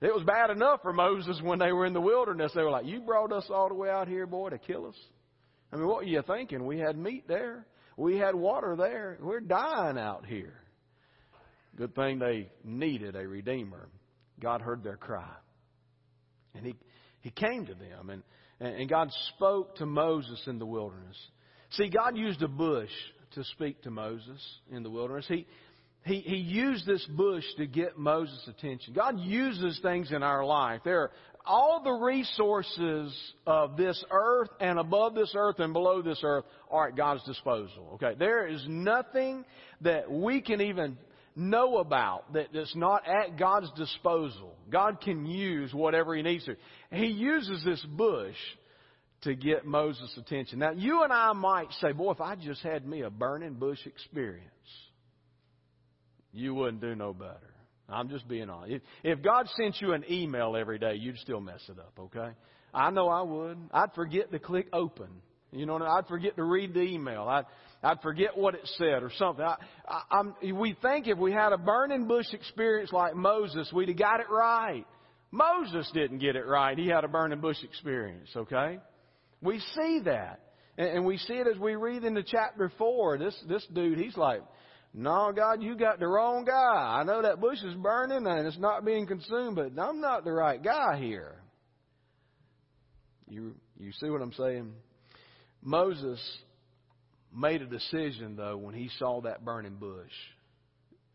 [0.00, 2.52] It was bad enough for Moses when they were in the wilderness.
[2.54, 4.96] They were like, You brought us all the way out here, boy, to kill us?
[5.72, 6.66] I mean, what are you thinking?
[6.66, 7.66] We had meat there.
[7.96, 9.18] We had water there.
[9.20, 10.54] We're dying out here.
[11.76, 13.88] Good thing they needed a redeemer.
[14.40, 15.32] God heard their cry.
[16.54, 16.74] And he,
[17.20, 18.10] he came to them.
[18.10, 18.22] And,
[18.60, 21.16] and God spoke to Moses in the wilderness.
[21.70, 22.90] See, God used a bush
[23.32, 24.40] to speak to Moses
[24.70, 25.26] in the wilderness.
[25.28, 25.46] He,
[26.04, 28.92] he, he used this bush to get Moses' attention.
[28.92, 30.82] God uses things in our life.
[30.84, 31.10] There are
[31.46, 36.88] all the resources of this earth and above this earth and below this earth are
[36.88, 37.92] at God's disposal.
[37.94, 38.14] Okay.
[38.18, 39.44] There is nothing
[39.80, 40.98] that we can even
[41.36, 44.54] know about that is not at God's disposal.
[44.70, 46.56] God can use whatever He needs to.
[46.90, 48.36] He uses this bush
[49.22, 50.58] to get Moses' attention.
[50.58, 53.78] Now, you and I might say, boy, if I just had me a burning bush
[53.86, 54.50] experience
[56.34, 57.54] you wouldn't do no better.
[57.88, 58.82] I'm just being honest.
[59.02, 62.34] If, God sent you an email every day, you'd still mess it up, okay?
[62.72, 63.58] I know I would.
[63.72, 65.08] I'd forget to click open.
[65.52, 67.28] You know, what I'd forget to read the email.
[67.28, 67.44] I'd,
[67.82, 69.44] I'd forget what it said or something.
[69.44, 69.56] I,
[69.86, 73.98] I, I'm, we think if we had a burning bush experience like Moses, we'd have
[73.98, 74.84] got it right.
[75.30, 76.76] Moses didn't get it right.
[76.76, 78.78] He had a burning bush experience, okay?
[79.42, 80.40] We see that.
[80.78, 83.18] And, and we see it as we read into chapter 4.
[83.18, 84.42] This, this dude, he's like,
[84.96, 86.98] no, God, you got the wrong guy.
[87.00, 90.30] I know that bush is burning and it's not being consumed, but I'm not the
[90.30, 91.34] right guy here.
[93.28, 94.72] You, you see what I'm saying?
[95.60, 96.20] Moses
[97.34, 100.12] made a decision, though, when he saw that burning bush.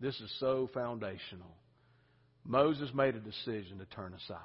[0.01, 1.55] This is so foundational.
[2.43, 4.39] Moses made a decision to turn aside.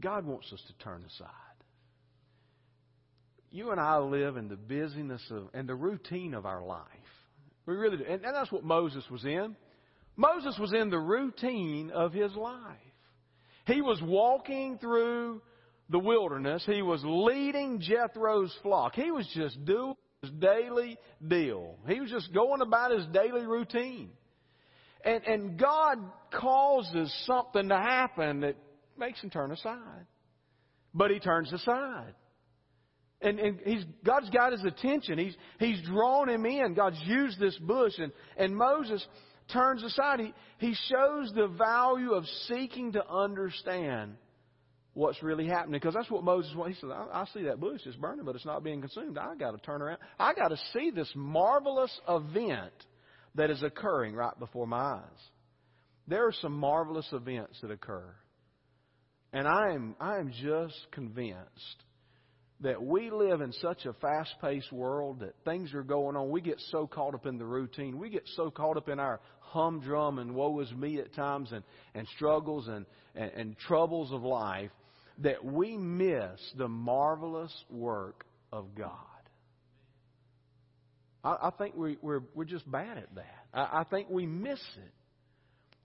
[0.00, 1.43] God wants us to turn aside
[3.54, 6.82] you and I live in the busyness of and the routine of our life.
[7.66, 8.04] We really do.
[8.04, 9.54] And, and that's what Moses was in.
[10.16, 12.76] Moses was in the routine of his life.
[13.66, 15.40] He was walking through
[15.88, 16.64] the wilderness.
[16.66, 18.96] He was leading Jethro's flock.
[18.96, 21.76] He was just doing his daily deal.
[21.86, 24.10] He was just going about his daily routine.
[25.04, 25.98] And, and God
[26.32, 28.56] causes something to happen that
[28.98, 30.06] makes him turn aside.
[30.92, 32.14] But he turns aside.
[33.24, 35.18] And, and he's, God's got his attention.
[35.18, 36.74] He's, he's drawn him in.
[36.74, 37.94] God's used this bush.
[37.98, 39.04] And, and Moses
[39.50, 40.20] turns aside.
[40.20, 44.16] He, he shows the value of seeking to understand
[44.92, 45.80] what's really happening.
[45.80, 46.76] Because that's what Moses wants.
[46.76, 47.80] He said, I, I see that bush.
[47.86, 49.16] It's burning, but it's not being consumed.
[49.16, 49.98] I got to turn around.
[50.18, 52.74] I got to see this marvelous event
[53.36, 55.30] that is occurring right before my eyes.
[56.06, 58.14] There are some marvelous events that occur.
[59.32, 61.84] And I am, I am just convinced
[62.60, 66.30] that we live in such a fast paced world that things are going on.
[66.30, 67.98] We get so caught up in the routine.
[67.98, 71.62] We get so caught up in our humdrum and woe is me at times and,
[71.94, 74.70] and struggles and, and, and troubles of life
[75.18, 78.90] that we miss the marvelous work of God.
[81.22, 83.46] I, I think we, we're, we're just bad at that.
[83.52, 84.92] I, I think we miss it.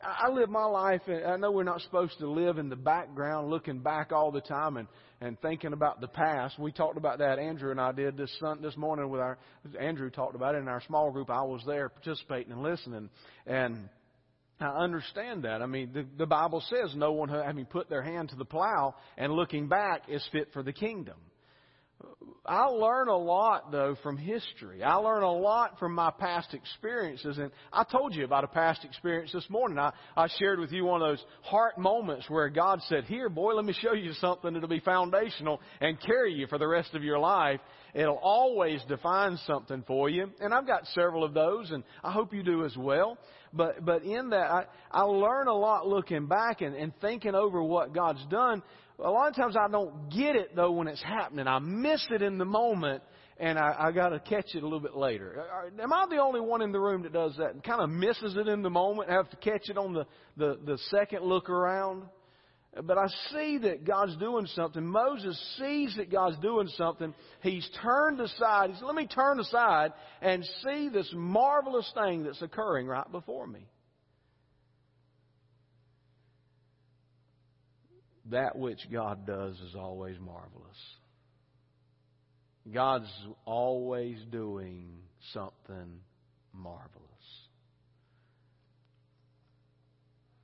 [0.01, 3.49] I live my life, and I know we're not supposed to live in the background,
[3.49, 4.87] looking back all the time and,
[5.19, 6.57] and thinking about the past.
[6.57, 7.37] We talked about that.
[7.37, 9.37] Andrew and I did this sun, this morning with our
[9.77, 11.29] Andrew talked about it in our small group.
[11.29, 13.09] I was there participating and listening,
[13.45, 13.89] and
[14.61, 15.61] I understand that.
[15.61, 18.95] I mean, the, the Bible says no one having put their hand to the plow
[19.17, 21.17] and looking back is fit for the kingdom.
[22.49, 24.81] I learn a lot, though, from history.
[24.81, 27.37] I learn a lot from my past experiences.
[27.37, 29.77] And I told you about a past experience this morning.
[29.77, 33.53] I, I shared with you one of those heart moments where God said, Here, boy,
[33.53, 37.03] let me show you something that'll be foundational and carry you for the rest of
[37.03, 37.59] your life.
[37.93, 40.31] It'll always define something for you.
[40.39, 43.17] And I've got several of those, and I hope you do as well.
[43.53, 47.61] But, but in that, I, I learn a lot looking back and, and thinking over
[47.61, 48.63] what God's done
[49.03, 51.47] a lot of times I don't get it though when it's happening.
[51.47, 53.03] I miss it in the moment
[53.39, 55.39] and I, I got to catch it a little bit later.
[55.39, 57.81] Uh, uh, am I the only one in the room that does that and kind
[57.81, 60.77] of misses it in the moment and have to catch it on the, the, the
[60.89, 62.03] second look around?
[62.83, 64.85] But I see that God's doing something.
[64.85, 67.15] Moses sees that God's doing something.
[67.41, 68.69] He's turned aside.
[68.69, 69.91] He said, Let me turn aside
[70.21, 73.65] and see this marvelous thing that's occurring right before me.
[78.31, 80.77] That which God does is always marvelous.
[82.71, 83.11] God's
[83.45, 84.99] always doing
[85.33, 86.01] something
[86.53, 87.03] marvelous.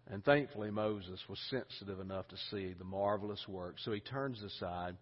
[0.07, 3.75] And thankfully, Moses was sensitive enough to see the marvelous work.
[3.83, 4.95] So he turns aside.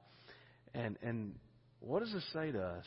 [0.74, 1.36] And, and
[1.82, 2.86] what does this say to us?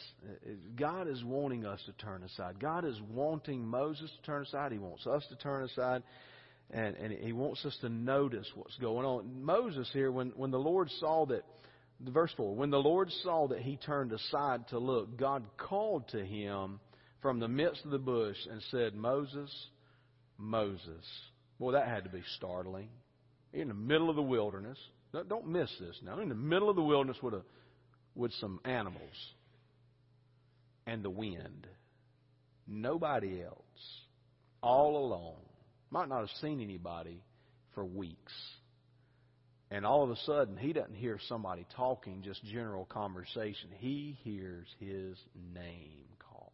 [0.77, 2.59] God is wanting us to turn aside.
[2.59, 4.73] God is wanting Moses to turn aside.
[4.73, 6.03] He wants us to turn aside
[6.71, 9.45] and, and he wants us to notice what's going on.
[9.45, 11.43] Moses here, when, when the Lord saw that,
[12.01, 16.25] verse 4, when the Lord saw that he turned aside to look, God called to
[16.25, 16.81] him
[17.23, 19.51] from the midst of the bush and said, Moses,
[20.39, 21.05] Moses.
[21.59, 22.89] Boy, that had to be startling.
[23.53, 24.79] In the middle of the wilderness.
[25.29, 26.19] Don't miss this now.
[26.21, 27.43] In the middle of the wilderness with, a,
[28.15, 29.35] with some animals
[30.87, 31.67] and the wind.
[32.67, 33.63] Nobody else.
[34.63, 35.37] All alone
[35.91, 37.23] might not have seen anybody
[37.75, 38.33] for weeks.
[39.71, 43.71] And all of a sudden, he doesn't hear somebody talking, just general conversation.
[43.79, 45.17] He hears his
[45.55, 46.53] name called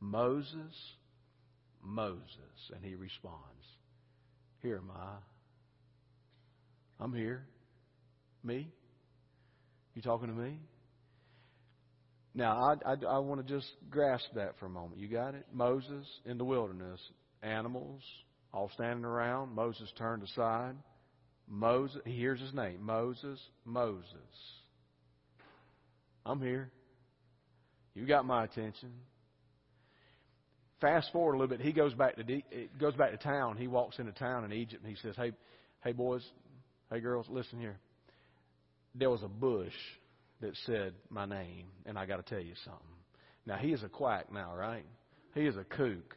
[0.00, 0.74] Moses,
[1.82, 2.70] Moses.
[2.74, 3.38] And he responds,
[4.60, 5.16] Here am I.
[7.04, 7.44] I'm here.
[8.42, 8.68] Me?
[9.94, 10.58] You talking to me?
[12.34, 15.00] Now, I, I, I want to just grasp that for a moment.
[15.00, 15.46] You got it?
[15.52, 17.00] Moses in the wilderness,
[17.42, 18.02] animals
[18.52, 19.54] all standing around.
[19.54, 20.74] Moses turned aside.
[21.48, 24.04] Moses, he hears his name Moses, Moses.
[26.24, 26.70] I'm here.
[27.94, 28.90] You got my attention.
[30.80, 31.60] Fast forward a little bit.
[31.64, 32.42] He goes back to
[32.78, 33.56] goes back to town.
[33.56, 35.32] He walks into town in Egypt and he says, "Hey,
[35.84, 36.24] hey boys,
[36.90, 37.78] hey girls, listen here.
[38.94, 39.74] There was a bush
[40.40, 42.80] that said my name, and I got to tell you something.
[43.44, 44.86] Now he is a quack now, right?
[45.34, 46.16] He is a kook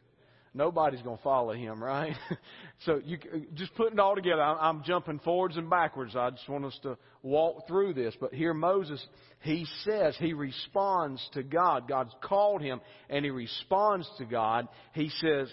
[0.54, 2.14] nobody's going to follow him, right?
[2.86, 3.18] so you
[3.54, 4.40] just putting it all together.
[4.40, 6.14] I'm jumping forwards and backwards.
[6.16, 8.14] I just want us to walk through this.
[8.20, 9.04] But here Moses,
[9.40, 11.88] he says, he responds to God.
[11.88, 12.80] God's called him
[13.10, 14.68] and he responds to God.
[14.92, 15.48] He says,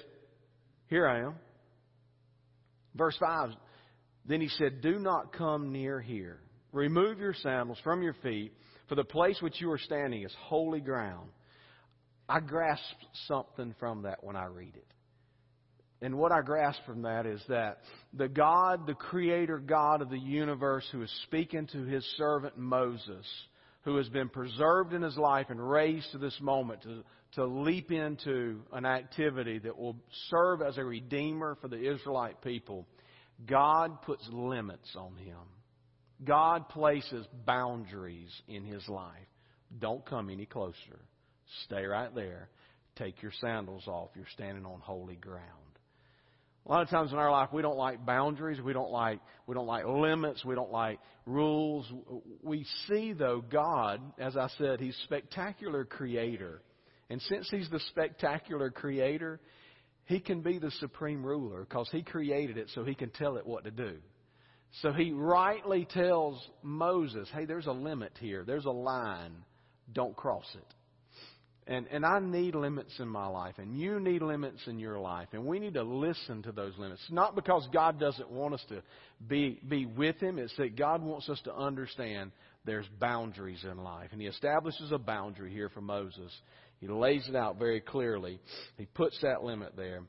[0.87, 1.35] here I am.
[2.95, 3.51] Verse 5,
[4.25, 6.39] then he said, do not come near here.
[6.73, 8.53] Remove your sandals from your feet,
[8.87, 11.29] for the place which you are standing is holy ground.
[12.31, 12.95] I grasp
[13.27, 14.87] something from that when I read it.
[16.01, 17.79] And what I grasp from that is that
[18.13, 23.25] the God, the creator God of the universe, who is speaking to his servant Moses,
[23.81, 27.03] who has been preserved in his life and raised to this moment to,
[27.33, 29.97] to leap into an activity that will
[30.29, 32.87] serve as a redeemer for the Israelite people,
[33.45, 35.41] God puts limits on him.
[36.23, 39.17] God places boundaries in his life.
[39.79, 41.01] Don't come any closer.
[41.65, 42.49] Stay right there.
[42.95, 44.09] Take your sandals off.
[44.15, 45.45] You're standing on holy ground.
[46.65, 49.55] A lot of times in our life we don't like boundaries, we don't like we
[49.55, 51.91] don't like limits, we don't like rules.
[52.43, 56.61] We see though God, as I said, he's spectacular creator.
[57.09, 59.39] And since he's the spectacular creator,
[60.05, 63.45] he can be the supreme ruler because he created it so he can tell it
[63.45, 63.97] what to do.
[64.81, 68.43] So he rightly tells Moses, hey, there's a limit here.
[68.45, 69.33] There's a line.
[69.91, 70.73] Don't cross it.
[71.67, 75.27] And, and I need limits in my life, and you need limits in your life,
[75.31, 77.01] and we need to listen to those limits.
[77.11, 78.81] Not because God doesn't want us to
[79.27, 82.31] be, be with Him, it's that God wants us to understand
[82.65, 84.09] there's boundaries in life.
[84.11, 86.31] And He establishes a boundary here for Moses.
[86.79, 88.39] He lays it out very clearly.
[88.77, 90.01] He puts that limit there.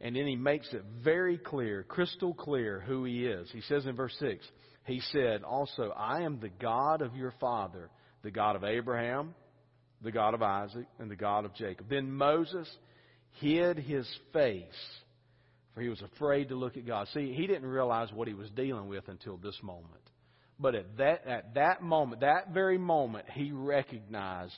[0.00, 3.50] And then he makes it very clear, crystal clear, who he is.
[3.52, 4.46] He says in verse 6,
[4.86, 7.90] He said, Also, I am the God of your father,
[8.22, 9.34] the God of Abraham,
[10.02, 11.88] the God of Isaac, and the God of Jacob.
[11.88, 12.68] Then Moses
[13.40, 14.64] hid his face,
[15.74, 17.06] for he was afraid to look at God.
[17.12, 20.02] See, he didn't realize what he was dealing with until this moment.
[20.58, 24.54] But at that, at that moment, that very moment, he recognized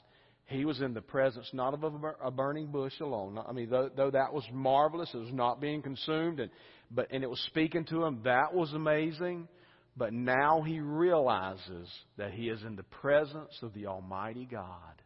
[0.47, 1.84] he was in the presence not of
[2.22, 3.38] a burning bush alone.
[3.38, 6.51] I mean, though, though that was marvelous, it was not being consumed, and,
[6.90, 9.49] but, and it was speaking to him, that was amazing.
[9.97, 15.01] But now he realizes that he is in the presence of the Almighty God,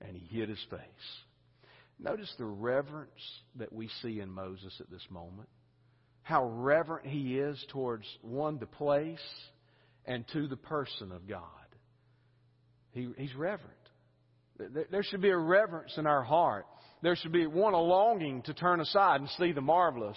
[0.00, 0.80] and he hid his face.
[1.98, 3.10] Notice the reverence
[3.56, 5.48] that we see in Moses at this moment.
[6.22, 9.18] How reverent he is towards, one, the place,
[10.04, 11.40] and two, the person of God.
[12.92, 13.72] He, he's reverent.
[14.90, 16.66] There should be a reverence in our heart.
[17.02, 20.16] There should be, one, a longing to turn aside and see the marvelous.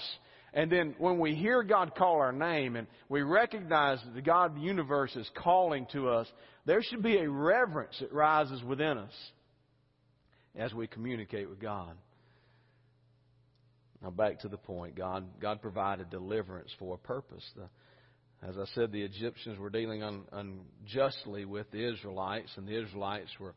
[0.54, 4.52] And then when we hear God call our name and we recognize that the God
[4.52, 6.28] of the universe is calling to us,
[6.66, 9.14] there should be a reverence that rises within us
[10.56, 11.96] as we communicate with God.
[14.02, 14.96] Now back to the point.
[14.96, 17.44] God, God provided deliverance for a purpose.
[17.56, 17.70] The,
[18.48, 23.30] as I said, the Egyptians were dealing un, unjustly with the Israelites, and the Israelites
[23.40, 23.54] were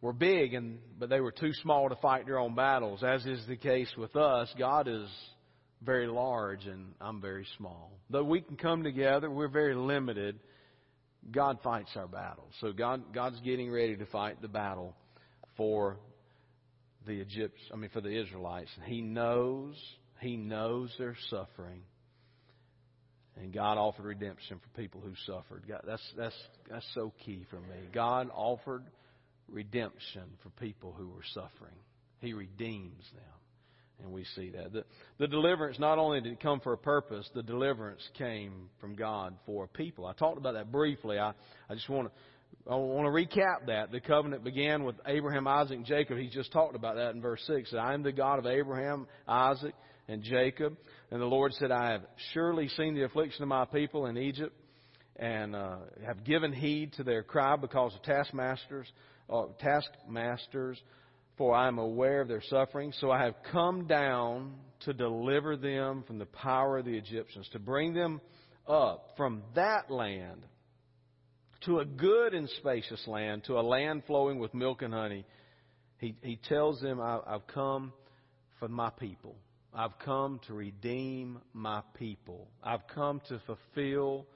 [0.00, 3.02] were big, and but they were too small to fight their own battles.
[3.02, 5.08] As is the case with us, God is
[5.82, 7.90] very large, and I'm very small.
[8.10, 10.38] Though we can come together, we're very limited.
[11.30, 12.52] God fights our battles.
[12.60, 14.94] So God, God's getting ready to fight the battle
[15.56, 15.96] for
[17.06, 17.70] the Egyptians.
[17.72, 18.70] I mean, for the Israelites.
[18.86, 19.74] He knows.
[20.20, 21.82] He knows they're suffering.
[23.36, 25.64] And God offered redemption for people who suffered.
[25.68, 26.36] God, that's that's
[26.70, 27.88] that's so key for me.
[27.92, 28.84] God offered
[29.48, 31.74] redemption for people who were suffering.
[32.20, 33.34] He redeems them.
[34.02, 34.72] And we see that.
[34.72, 34.84] The,
[35.18, 39.36] the deliverance not only did it come for a purpose, the deliverance came from God
[39.46, 40.06] for a people.
[40.06, 41.18] I talked about that briefly.
[41.18, 41.32] I,
[41.68, 42.14] I just want to.
[42.68, 43.92] I want to recap that.
[43.92, 46.18] The covenant began with Abraham, Isaac, and Jacob.
[46.18, 47.74] He just talked about that in verse 6.
[47.78, 49.74] I am the God of Abraham, Isaac,
[50.08, 50.76] and Jacob.
[51.10, 52.02] And the Lord said, I have
[52.32, 54.54] surely seen the affliction of my people in Egypt
[55.16, 55.76] and uh,
[56.06, 58.88] have given heed to their cry because of taskmasters
[59.30, 60.80] uh, taskmasters,
[61.36, 62.92] for I am aware of their suffering.
[63.00, 67.58] So I have come down to deliver them from the power of the Egyptians, to
[67.58, 68.20] bring them
[68.66, 70.46] up from that land
[71.66, 75.24] to a good and spacious land, to a land flowing with milk and honey.
[75.98, 77.92] He, he tells them, I, I've come
[78.58, 79.36] for my people.
[79.72, 82.48] I've come to redeem my people.
[82.62, 84.26] I've come to fulfill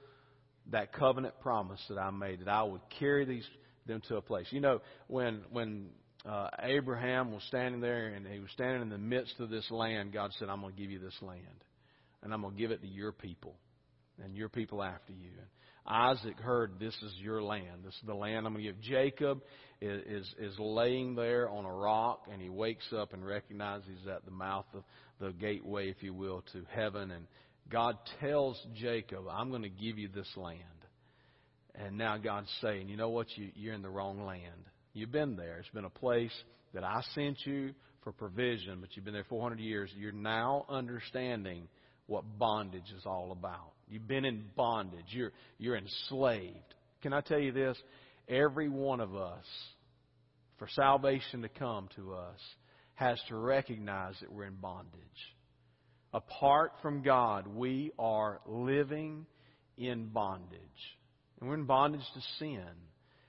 [0.71, 3.45] that covenant promise that I made, that I would carry these
[3.85, 4.45] them to a place.
[4.51, 5.89] You know, when when
[6.25, 10.13] uh, Abraham was standing there and he was standing in the midst of this land,
[10.13, 11.63] God said, "I'm going to give you this land,
[12.21, 13.55] and I'm going to give it to your people,
[14.23, 15.47] and your people after you." And
[15.89, 17.83] Isaac heard, "This is your land.
[17.83, 19.41] This is the land I'm going to give." Jacob
[19.81, 24.07] is, is is laying there on a rock, and he wakes up and recognizes he's
[24.07, 24.83] at the mouth of
[25.19, 27.27] the gateway, if you will, to heaven, and
[27.69, 30.63] God tells Jacob, "I'm going to give you this land."
[31.75, 33.27] And now God's saying, you know what?
[33.37, 34.65] You, you're in the wrong land.
[34.93, 35.59] You've been there.
[35.59, 36.33] It's been a place
[36.73, 37.73] that I sent you
[38.03, 39.89] for provision, but you've been there 400 years.
[39.97, 41.67] You're now understanding
[42.07, 43.71] what bondage is all about.
[43.89, 45.05] You've been in bondage.
[45.09, 46.75] You're, you're enslaved.
[47.01, 47.77] Can I tell you this?
[48.27, 49.45] Every one of us,
[50.57, 52.39] for salvation to come to us,
[52.95, 54.91] has to recognize that we're in bondage.
[56.13, 59.25] Apart from God, we are living
[59.77, 60.59] in bondage.
[61.39, 62.67] And we're in bondage to sin.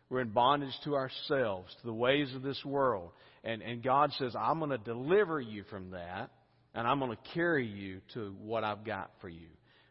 [0.08, 3.12] We're in bondage to ourselves, to the ways of this world.
[3.44, 6.30] And, and God says, I'm going to deliver you from that,
[6.74, 9.46] and I'm going to carry you to what I've got for you.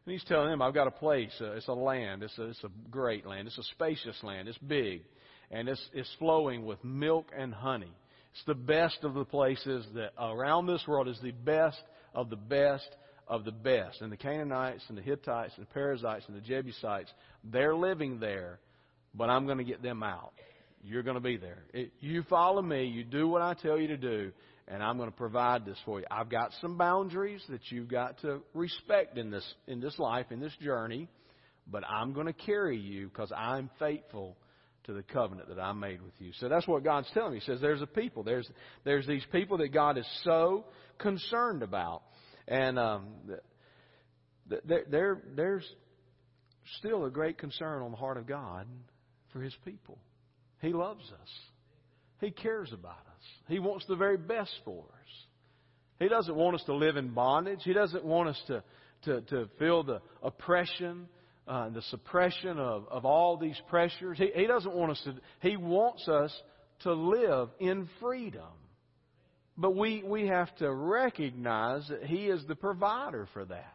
[0.10, 1.32] And He's telling them, I've got a place.
[1.40, 2.24] Uh, it's a land.
[2.24, 3.48] It's a, it's a great land.
[3.48, 4.48] It's a spacious land.
[4.48, 5.04] It's big.
[5.52, 7.94] And it's, it's flowing with milk and honey.
[8.32, 11.80] It's the best of the places that around this world is the best
[12.16, 12.90] of the best
[13.28, 14.02] of the best.
[14.02, 17.12] And the Canaanites and the Hittites and the Perizzites and the Jebusites,
[17.44, 18.58] they're living there,
[19.14, 20.34] but I'm going to get them out.
[20.84, 21.60] You're going to be there.
[21.72, 24.32] It, you follow me, you do what I tell you to do,
[24.70, 26.06] and I'm going to provide this for you.
[26.12, 30.40] I've got some boundaries that you've got to respect in this in this life, in
[30.40, 31.08] this journey,
[31.68, 34.38] but I'm going to carry you because I'm faithful
[34.86, 36.32] to the covenant that I made with you.
[36.40, 37.40] So that's what God's telling me.
[37.40, 38.24] He says there's a people.
[38.24, 38.50] There's
[38.84, 40.66] there's these people that God is so
[41.00, 42.04] concerned about,
[42.48, 43.08] and um,
[44.66, 45.66] there, there there's
[46.78, 48.68] still a great concern on the heart of God
[49.34, 49.98] for His people.
[50.62, 51.30] He loves us.
[52.22, 53.09] He cares about us.
[53.48, 55.00] He wants the very best for us.
[56.00, 57.60] He doesn't want us to live in bondage.
[57.64, 58.64] He doesn't want us to,
[59.04, 61.08] to, to feel the oppression,
[61.48, 64.18] uh, the suppression of, of all these pressures.
[64.18, 66.34] He, he doesn't want us to, He wants us
[66.82, 68.48] to live in freedom.
[69.58, 73.74] But we, we have to recognize that He is the provider for that.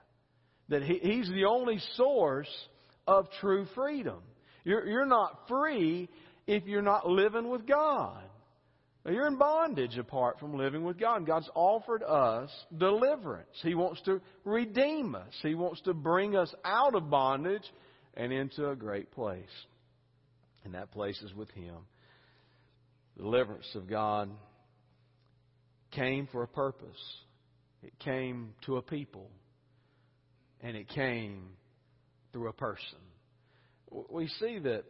[0.70, 2.48] That he, He's the only source
[3.06, 4.20] of true freedom.
[4.64, 6.08] You're, you're not free
[6.46, 8.22] if you're not living with God.
[9.06, 11.26] You're in bondage apart from living with God.
[11.26, 13.50] God's offered us deliverance.
[13.62, 15.32] He wants to redeem us.
[15.42, 17.64] He wants to bring us out of bondage
[18.14, 19.44] and into a great place.
[20.64, 21.76] And that place is with Him.
[23.16, 24.30] The deliverance of God
[25.90, 26.88] came for a purpose.
[27.82, 29.30] It came to a people.
[30.62, 31.50] And it came
[32.32, 32.98] through a person.
[34.08, 34.84] We see that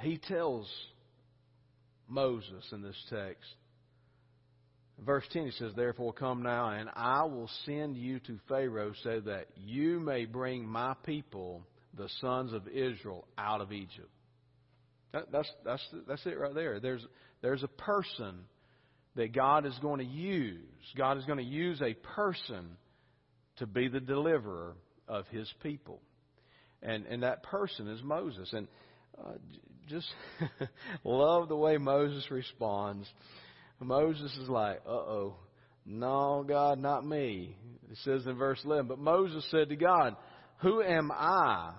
[0.00, 0.68] he tells
[2.08, 3.48] Moses in this text.
[5.04, 9.20] Verse 10, he says, Therefore come now, and I will send you to Pharaoh so
[9.20, 14.08] that you may bring my people, the sons of Israel, out of Egypt.
[15.12, 16.80] That, that's, that's, that's it right there.
[16.80, 17.04] There's,
[17.42, 18.36] there's a person
[19.16, 20.60] that God is going to use.
[20.96, 22.76] God is going to use a person
[23.56, 24.76] to be the deliverer
[25.08, 26.00] of his people.
[26.82, 28.52] And, and that person is Moses.
[28.52, 28.68] And
[29.18, 29.32] uh,
[29.88, 30.08] just
[31.04, 33.08] love the way Moses responds.
[33.80, 35.36] Moses is like, uh oh,
[35.84, 37.56] no, God, not me.
[37.90, 40.16] It says in verse 11, but Moses said to God,
[40.58, 41.72] Who am I?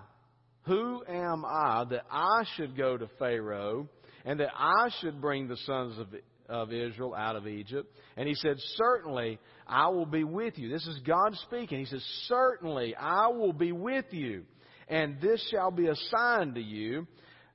[0.62, 3.88] Who am I that I should go to Pharaoh
[4.24, 6.08] and that I should bring the sons of,
[6.48, 7.94] of Israel out of Egypt?
[8.16, 10.70] And he said, Certainly I will be with you.
[10.70, 11.78] This is God speaking.
[11.78, 14.44] He says, Certainly I will be with you.
[14.88, 17.06] And this shall be a sign to you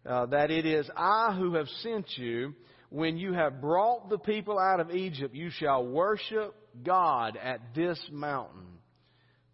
[0.06, 2.54] uh, that it is I who have sent you.
[2.89, 7.99] When you have brought the people out of Egypt, you shall worship God at this
[8.12, 8.68] mountain.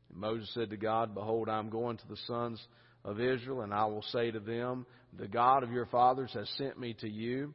[0.10, 2.62] And Moses said to God, Behold, I am going to the sons
[3.06, 4.86] of Israel, and I will say to them,
[5.18, 7.54] The God of your fathers has sent me to you.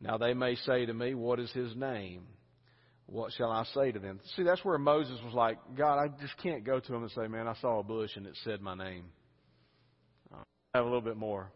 [0.00, 2.22] Now they may say to me, What is his name?
[3.06, 4.20] What shall I say to them?
[4.36, 7.26] See, that's where Moses was like, God, I just can't go to him and say,
[7.26, 9.04] Man, I saw a bush and it said my name.
[10.32, 10.38] I
[10.74, 11.50] have a little bit more.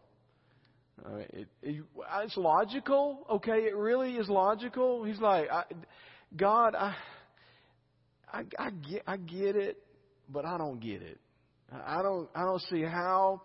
[1.03, 1.83] Uh, it, it,
[2.21, 3.63] it's logical, okay?
[3.63, 5.03] It really is logical.
[5.03, 5.63] He's like, I,
[6.35, 6.95] God, I,
[8.31, 9.77] I, I get, I get it,
[10.29, 11.19] but I don't get it.
[11.71, 13.41] I don't, I don't see how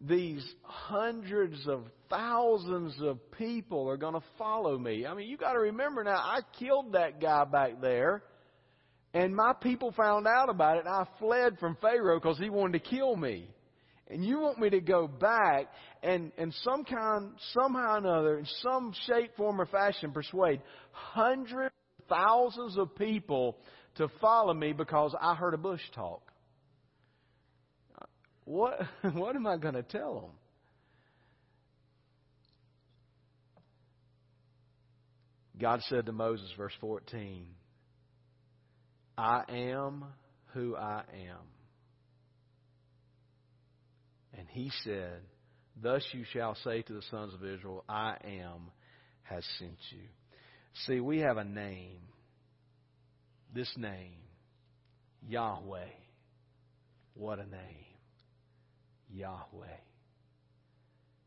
[0.00, 5.06] these hundreds of thousands of people are going to follow me.
[5.06, 8.22] I mean, you got to remember now, I killed that guy back there,
[9.14, 12.82] and my people found out about it, and I fled from Pharaoh because he wanted
[12.82, 13.48] to kill me.
[14.12, 15.68] And you want me to go back
[16.02, 20.60] and, and some kind, somehow or another, in some shape, form, or fashion, persuade
[20.90, 21.74] hundreds,
[22.10, 23.56] thousands of people
[23.94, 26.30] to follow me because I heard a bush talk.
[28.44, 28.80] What,
[29.14, 30.30] what am I going to tell them?
[35.58, 37.46] God said to Moses, verse 14,
[39.16, 40.04] I am
[40.52, 41.61] who I am.
[44.36, 45.20] And he said,
[45.80, 48.70] Thus you shall say to the sons of Israel, I am
[49.22, 50.04] has sent you.
[50.86, 52.00] See, we have a name.
[53.54, 54.16] This name,
[55.28, 55.90] Yahweh.
[57.14, 57.92] What a name.
[59.12, 59.78] Yahweh.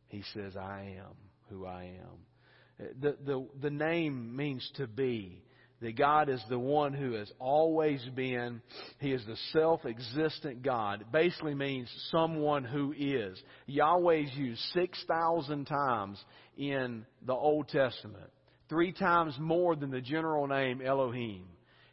[0.08, 1.16] He says, I am
[1.50, 2.90] who I am.
[3.00, 5.45] The, the, the name means to be.
[5.82, 8.62] That God is the one who has always been.
[9.00, 11.02] He is the self-existent God.
[11.02, 13.42] It basically means someone who is.
[13.68, 16.24] Yahweh's used 6,000 times
[16.58, 18.32] in the Old Testament.
[18.70, 21.46] Three times more than the general name Elohim.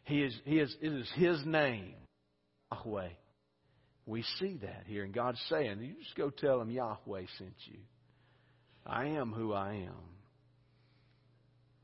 [0.05, 1.93] He is, he is, it is His name,
[2.71, 3.09] Yahweh.
[4.05, 7.79] We see that here, and God's saying, you just go tell him Yahweh sent you.
[8.85, 9.93] I am who I am.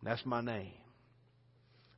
[0.04, 0.74] That's my name.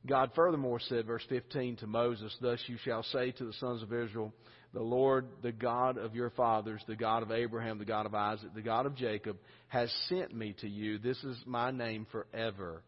[0.06, 3.92] God furthermore said, verse 15 to Moses, Thus you shall say to the sons of
[3.92, 4.32] Israel,
[4.74, 8.52] The Lord, the God of your fathers, the God of Abraham, the God of Isaac,
[8.54, 9.36] the God of Jacob,
[9.68, 10.98] has sent me to you.
[10.98, 12.82] This is my name forever,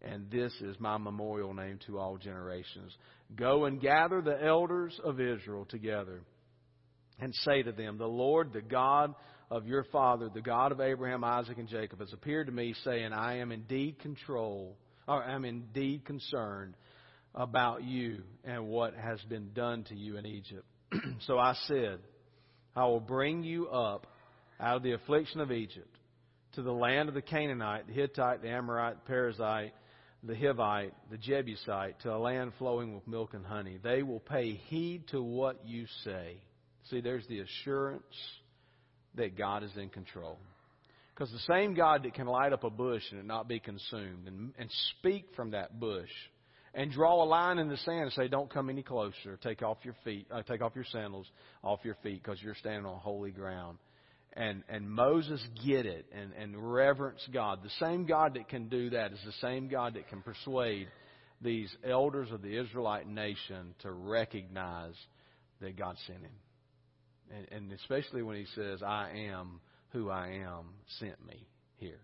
[0.00, 2.96] and this is my memorial name to all generations.
[3.34, 6.20] Go and gather the elders of Israel together
[7.18, 9.14] and say to them, The Lord, the God
[9.50, 13.12] of your father, the God of Abraham, Isaac, and Jacob, has appeared to me, saying,
[13.12, 14.76] I am indeed control
[15.10, 16.76] or am indeed concerned
[17.34, 20.64] about you and what has been done to you in Egypt.
[21.26, 21.98] so I said,
[22.76, 24.06] I will bring you up
[24.60, 25.96] out of the affliction of Egypt
[26.52, 29.72] to the land of the Canaanite, the Hittite, the Amorite, the Perizzite,
[30.22, 33.78] the Hivite, the Jebusite, to a land flowing with milk and honey.
[33.82, 36.36] They will pay heed to what you say.
[36.88, 38.04] See, there's the assurance
[39.16, 40.38] that God is in control.
[41.20, 44.26] Because the same God that can light up a bush and it not be consumed
[44.26, 46.08] and, and speak from that bush
[46.72, 49.38] and draw a line in the sand and say, "Don't come any closer.
[49.42, 50.26] Take off your feet.
[50.30, 51.26] Uh, take off your sandals
[51.62, 53.76] off your feet because you're standing on holy ground."
[54.32, 57.62] And and Moses get it and and reverence God.
[57.62, 60.88] The same God that can do that is the same God that can persuade
[61.42, 64.94] these elders of the Israelite nation to recognize
[65.60, 66.32] that God sent him.
[67.30, 69.60] And, and especially when he says, "I am."
[69.92, 72.00] Who I am sent me here.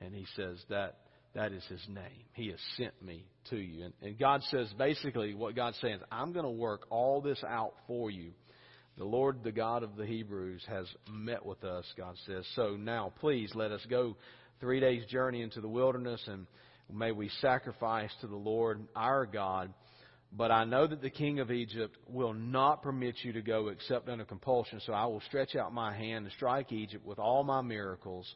[0.00, 0.98] And he says that
[1.34, 2.24] that is his name.
[2.32, 3.86] He has sent me to you.
[3.86, 7.42] And, and God says basically what God's saying is, I'm going to work all this
[7.48, 8.32] out for you.
[8.96, 12.46] The Lord, the God of the Hebrews, has met with us, God says.
[12.54, 14.16] So now, please let us go
[14.60, 16.46] three days' journey into the wilderness and
[16.92, 19.72] may we sacrifice to the Lord our God
[20.36, 24.08] but I know that the king of Egypt will not permit you to go except
[24.08, 24.80] under compulsion.
[24.84, 28.32] So I will stretch out my hand and strike Egypt with all my miracles,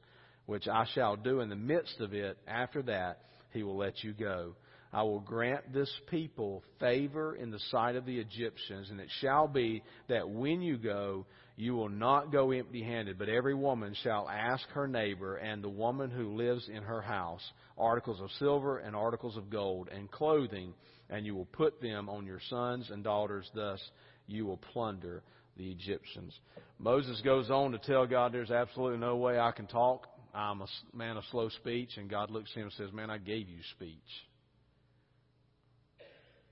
[0.46, 2.38] which I shall do in the midst of it.
[2.46, 3.22] After that,
[3.53, 4.55] he will let you go.
[4.92, 9.49] I will grant this people favor in the sight of the Egyptians, and it shall
[9.49, 11.26] be that when you go,
[11.57, 15.68] you will not go empty handed, but every woman shall ask her neighbor and the
[15.68, 17.42] woman who lives in her house
[17.76, 20.72] articles of silver and articles of gold and clothing
[21.11, 23.50] and you will put them on your sons and daughters.
[23.54, 23.80] Thus,
[24.26, 25.22] you will plunder
[25.56, 26.38] the Egyptians.
[26.78, 30.06] Moses goes on to tell God, There's absolutely no way I can talk.
[30.34, 31.90] I'm a man of slow speech.
[31.96, 33.98] And God looks at him and says, Man, I gave you speech.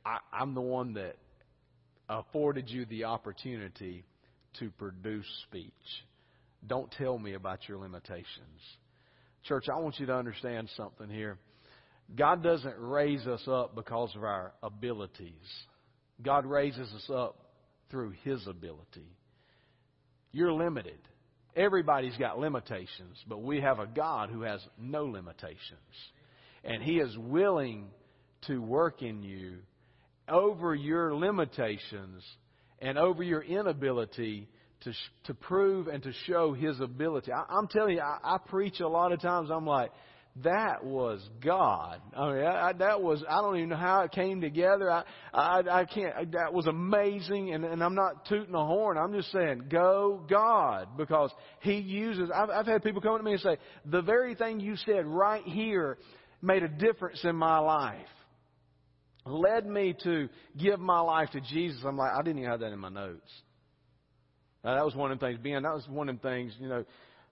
[0.04, 1.16] I, I'm the one that
[2.08, 4.04] afforded you the opportunity
[4.60, 5.72] to produce speech.
[6.66, 8.26] Don't tell me about your limitations.
[9.44, 11.38] Church, I want you to understand something here.
[12.14, 15.32] God doesn't raise us up because of our abilities.
[16.22, 17.36] God raises us up
[17.90, 19.08] through His ability.
[20.32, 20.98] You're limited.
[21.54, 25.58] Everybody's got limitations, but we have a God who has no limitations.
[26.62, 27.86] And He is willing
[28.46, 29.58] to work in you
[30.28, 32.22] over your limitations
[32.78, 34.48] and over your inability
[34.82, 34.92] to,
[35.24, 37.32] to prove and to show His ability.
[37.32, 39.90] I, am telling you, I, I preach a lot of times, I'm like,
[40.44, 42.00] that was God.
[42.14, 44.90] I mean, I, I, that was, I don't even know how it came together.
[44.90, 47.54] I, I, I can't, that was amazing.
[47.54, 48.98] And, and I'm not tooting a horn.
[48.98, 50.88] I'm just saying, go God.
[50.98, 51.30] Because
[51.60, 53.56] He uses, I've, I've had people come to me and say,
[53.86, 55.96] the very thing you said right here
[56.42, 57.96] made a difference in my life.
[59.24, 61.80] Led me to give my life to Jesus.
[61.84, 63.30] I'm like, I didn't even have that in my notes.
[64.62, 66.68] Now, that was one of the things, Ben, that was one of the things, you
[66.68, 66.84] know,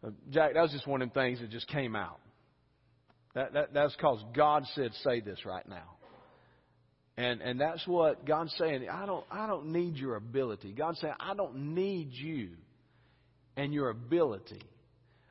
[0.05, 2.19] uh, Jack, that was just one of the things that just came out.
[3.35, 5.97] That, that, that's because God said, say this right now.
[7.16, 8.89] And, and that's what God's saying.
[8.91, 10.72] I don't, I don't need your ability.
[10.72, 12.51] God's saying, I don't need you
[13.57, 14.62] and your ability.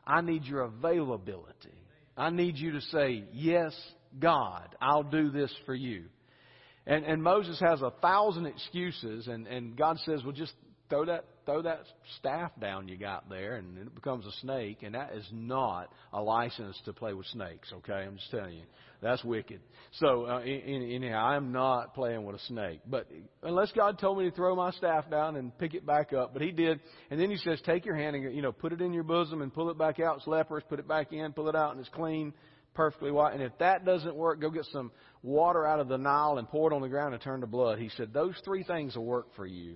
[0.05, 1.73] I need your availability.
[2.15, 3.73] I need you to say, yes,
[4.19, 6.05] God, I'll do this for you.
[6.85, 10.53] And, and Moses has a thousand excuses, and, and God says, well, just
[10.93, 11.81] throw that throw that
[12.19, 16.21] staff down you got there and it becomes a snake and that is not a
[16.21, 18.05] license to play with snakes okay?
[18.07, 18.63] I'm just telling you.
[19.01, 19.59] That's wicked.
[19.93, 22.81] So uh, anyhow i'm not playing with a snake.
[22.87, 23.07] But
[23.41, 26.41] unless god told me to throw my staff down and pick it back up but
[26.41, 26.79] he did.
[27.09, 29.41] And then he says take your hand and you know put it in your bosom
[29.41, 30.17] and pull it back out.
[30.17, 30.63] It's leprous.
[30.69, 32.33] Put it back in pull it out and it's clean
[32.75, 33.33] perfectly white.
[33.33, 34.91] And if that doesn't work, go get some
[35.21, 37.79] water out of the Nile and pour it on the ground and turn to blood.
[37.79, 39.75] He said, Those three things will work for you.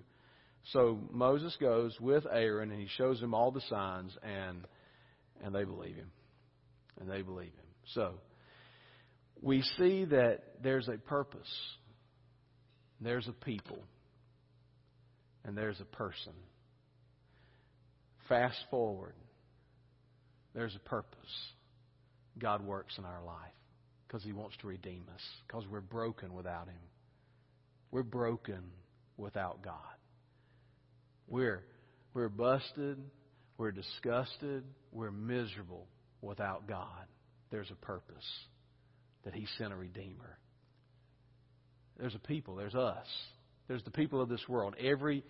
[0.74, 4.66] So Moses goes with Aaron and he shows them all the signs and
[5.44, 6.12] and they believe him.
[7.00, 7.66] And they believe him.
[7.94, 8.14] So
[9.42, 11.52] we see that there's a purpose.
[13.00, 13.80] There's a people.
[15.46, 16.34] And there's a person.
[18.28, 19.14] Fast forward.
[20.54, 21.20] There's a purpose.
[22.40, 23.54] God works in our life
[24.08, 26.82] because He wants to redeem us, because we're broken without Him.
[27.92, 28.64] We're broken
[29.18, 29.97] without God.
[31.28, 31.64] We're,
[32.14, 32.98] we're busted,
[33.58, 35.88] we're disgusted, we're miserable
[36.22, 37.06] without God.
[37.52, 38.26] There's a purpose
[39.24, 40.38] that He sent a Redeemer.
[41.98, 43.08] There's a people, there's us,
[43.68, 44.76] there's the people of this world.
[44.80, 45.24] Every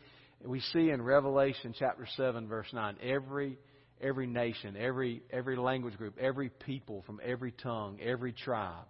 [0.44, 3.58] we see in Revelation chapter seven, verse nine, every
[4.02, 8.86] every nation, every, every language group, every people from every tongue, every tribe.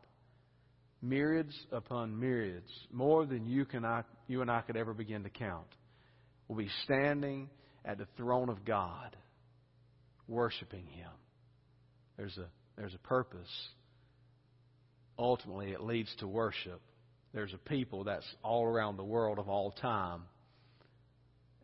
[1.01, 3.85] Myriads upon myriads, more than you, can
[4.27, 5.67] you and I could ever begin to count,
[6.47, 7.49] will be standing
[7.85, 9.15] at the throne of God,
[10.27, 11.11] worshiping Him.
[12.17, 13.49] There's a, there's a purpose.
[15.19, 16.81] Ultimately, it leads to worship.
[17.33, 20.23] There's a people that's all around the world of all time,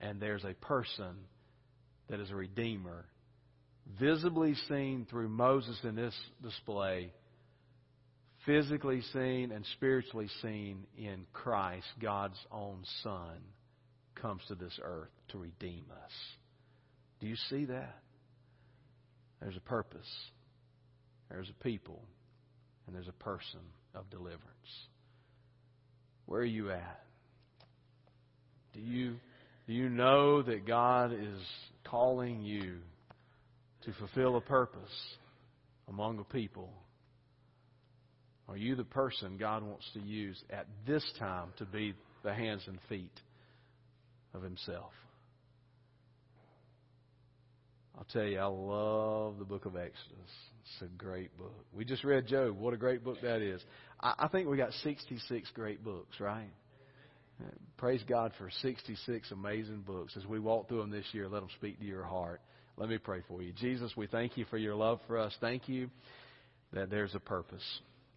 [0.01, 1.15] and there's a person
[2.09, 3.05] that is a redeemer
[3.99, 7.11] visibly seen through Moses in this display,
[8.45, 13.39] physically seen and spiritually seen in Christ, God's own Son,
[14.23, 16.11] comes to this earth to redeem us.
[17.19, 17.99] Do you see that?
[19.41, 20.07] There's a purpose,
[21.29, 22.01] there's a people,
[22.87, 23.59] and there's a person
[23.93, 24.39] of deliverance.
[26.25, 27.03] Where are you at?
[28.73, 29.15] Do you,
[29.67, 31.41] do you know that God is
[31.83, 32.77] calling you
[33.83, 34.89] to fulfill a purpose
[35.89, 36.69] among a people?
[38.47, 41.93] Are you the person God wants to use at this time to be
[42.23, 43.11] the hands and feet
[44.33, 44.91] of Himself?
[47.97, 50.31] I'll tell you, I love the book of Exodus.
[50.61, 51.65] It's a great book.
[51.71, 52.57] We just read Job.
[52.57, 53.61] What a great book that is.
[54.01, 56.49] I, I think we got 66 great books, right?
[57.77, 60.15] Praise God for 66 amazing books.
[60.17, 62.41] As we walk through them this year, let them speak to your heart.
[62.77, 63.51] Let me pray for you.
[63.51, 65.35] Jesus, we thank you for your love for us.
[65.41, 65.89] Thank you
[66.71, 67.63] that there's a purpose.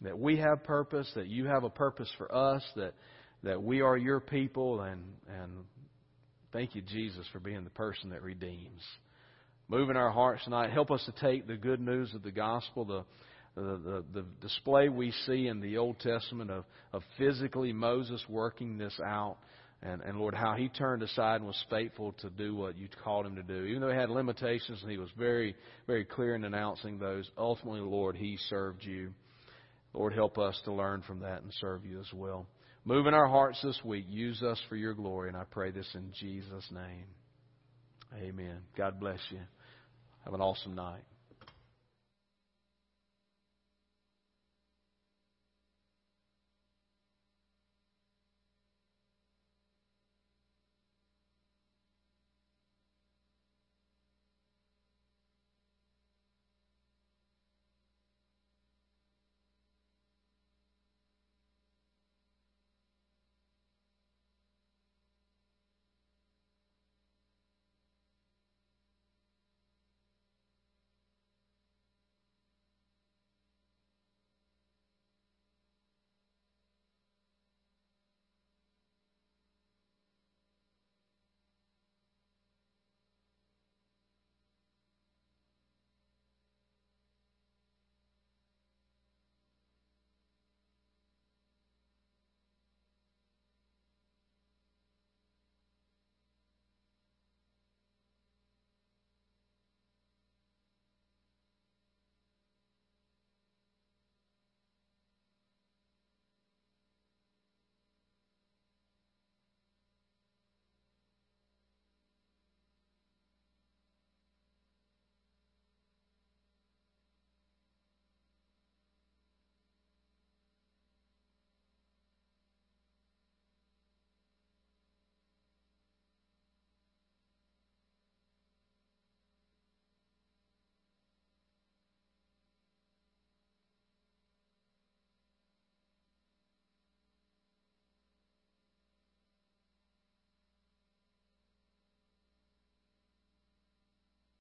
[0.02, 2.94] That we have purpose, that you have a purpose for us, that
[3.42, 5.52] that we are your people and and
[6.56, 8.80] thank you, Jesus, for being the person that redeems.
[9.68, 10.70] Move in our hearts tonight.
[10.70, 13.04] Help us to take the good news of the gospel, the
[13.54, 18.76] the, the, the display we see in the Old Testament of, of physically Moses working
[18.76, 19.38] this out,
[19.82, 23.24] and, and Lord, how he turned aside and was faithful to do what you called
[23.24, 23.64] him to do.
[23.64, 27.80] Even though he had limitations and he was very, very clear in announcing those, ultimately,
[27.80, 29.12] Lord, he served you.
[29.94, 32.46] Lord, help us to learn from that and serve you as well.
[32.86, 34.06] Move in our hearts this week.
[34.08, 35.28] Use us for your glory.
[35.28, 37.06] And I pray this in Jesus' name.
[38.22, 38.60] Amen.
[38.76, 39.40] God bless you.
[40.24, 41.02] Have an awesome night.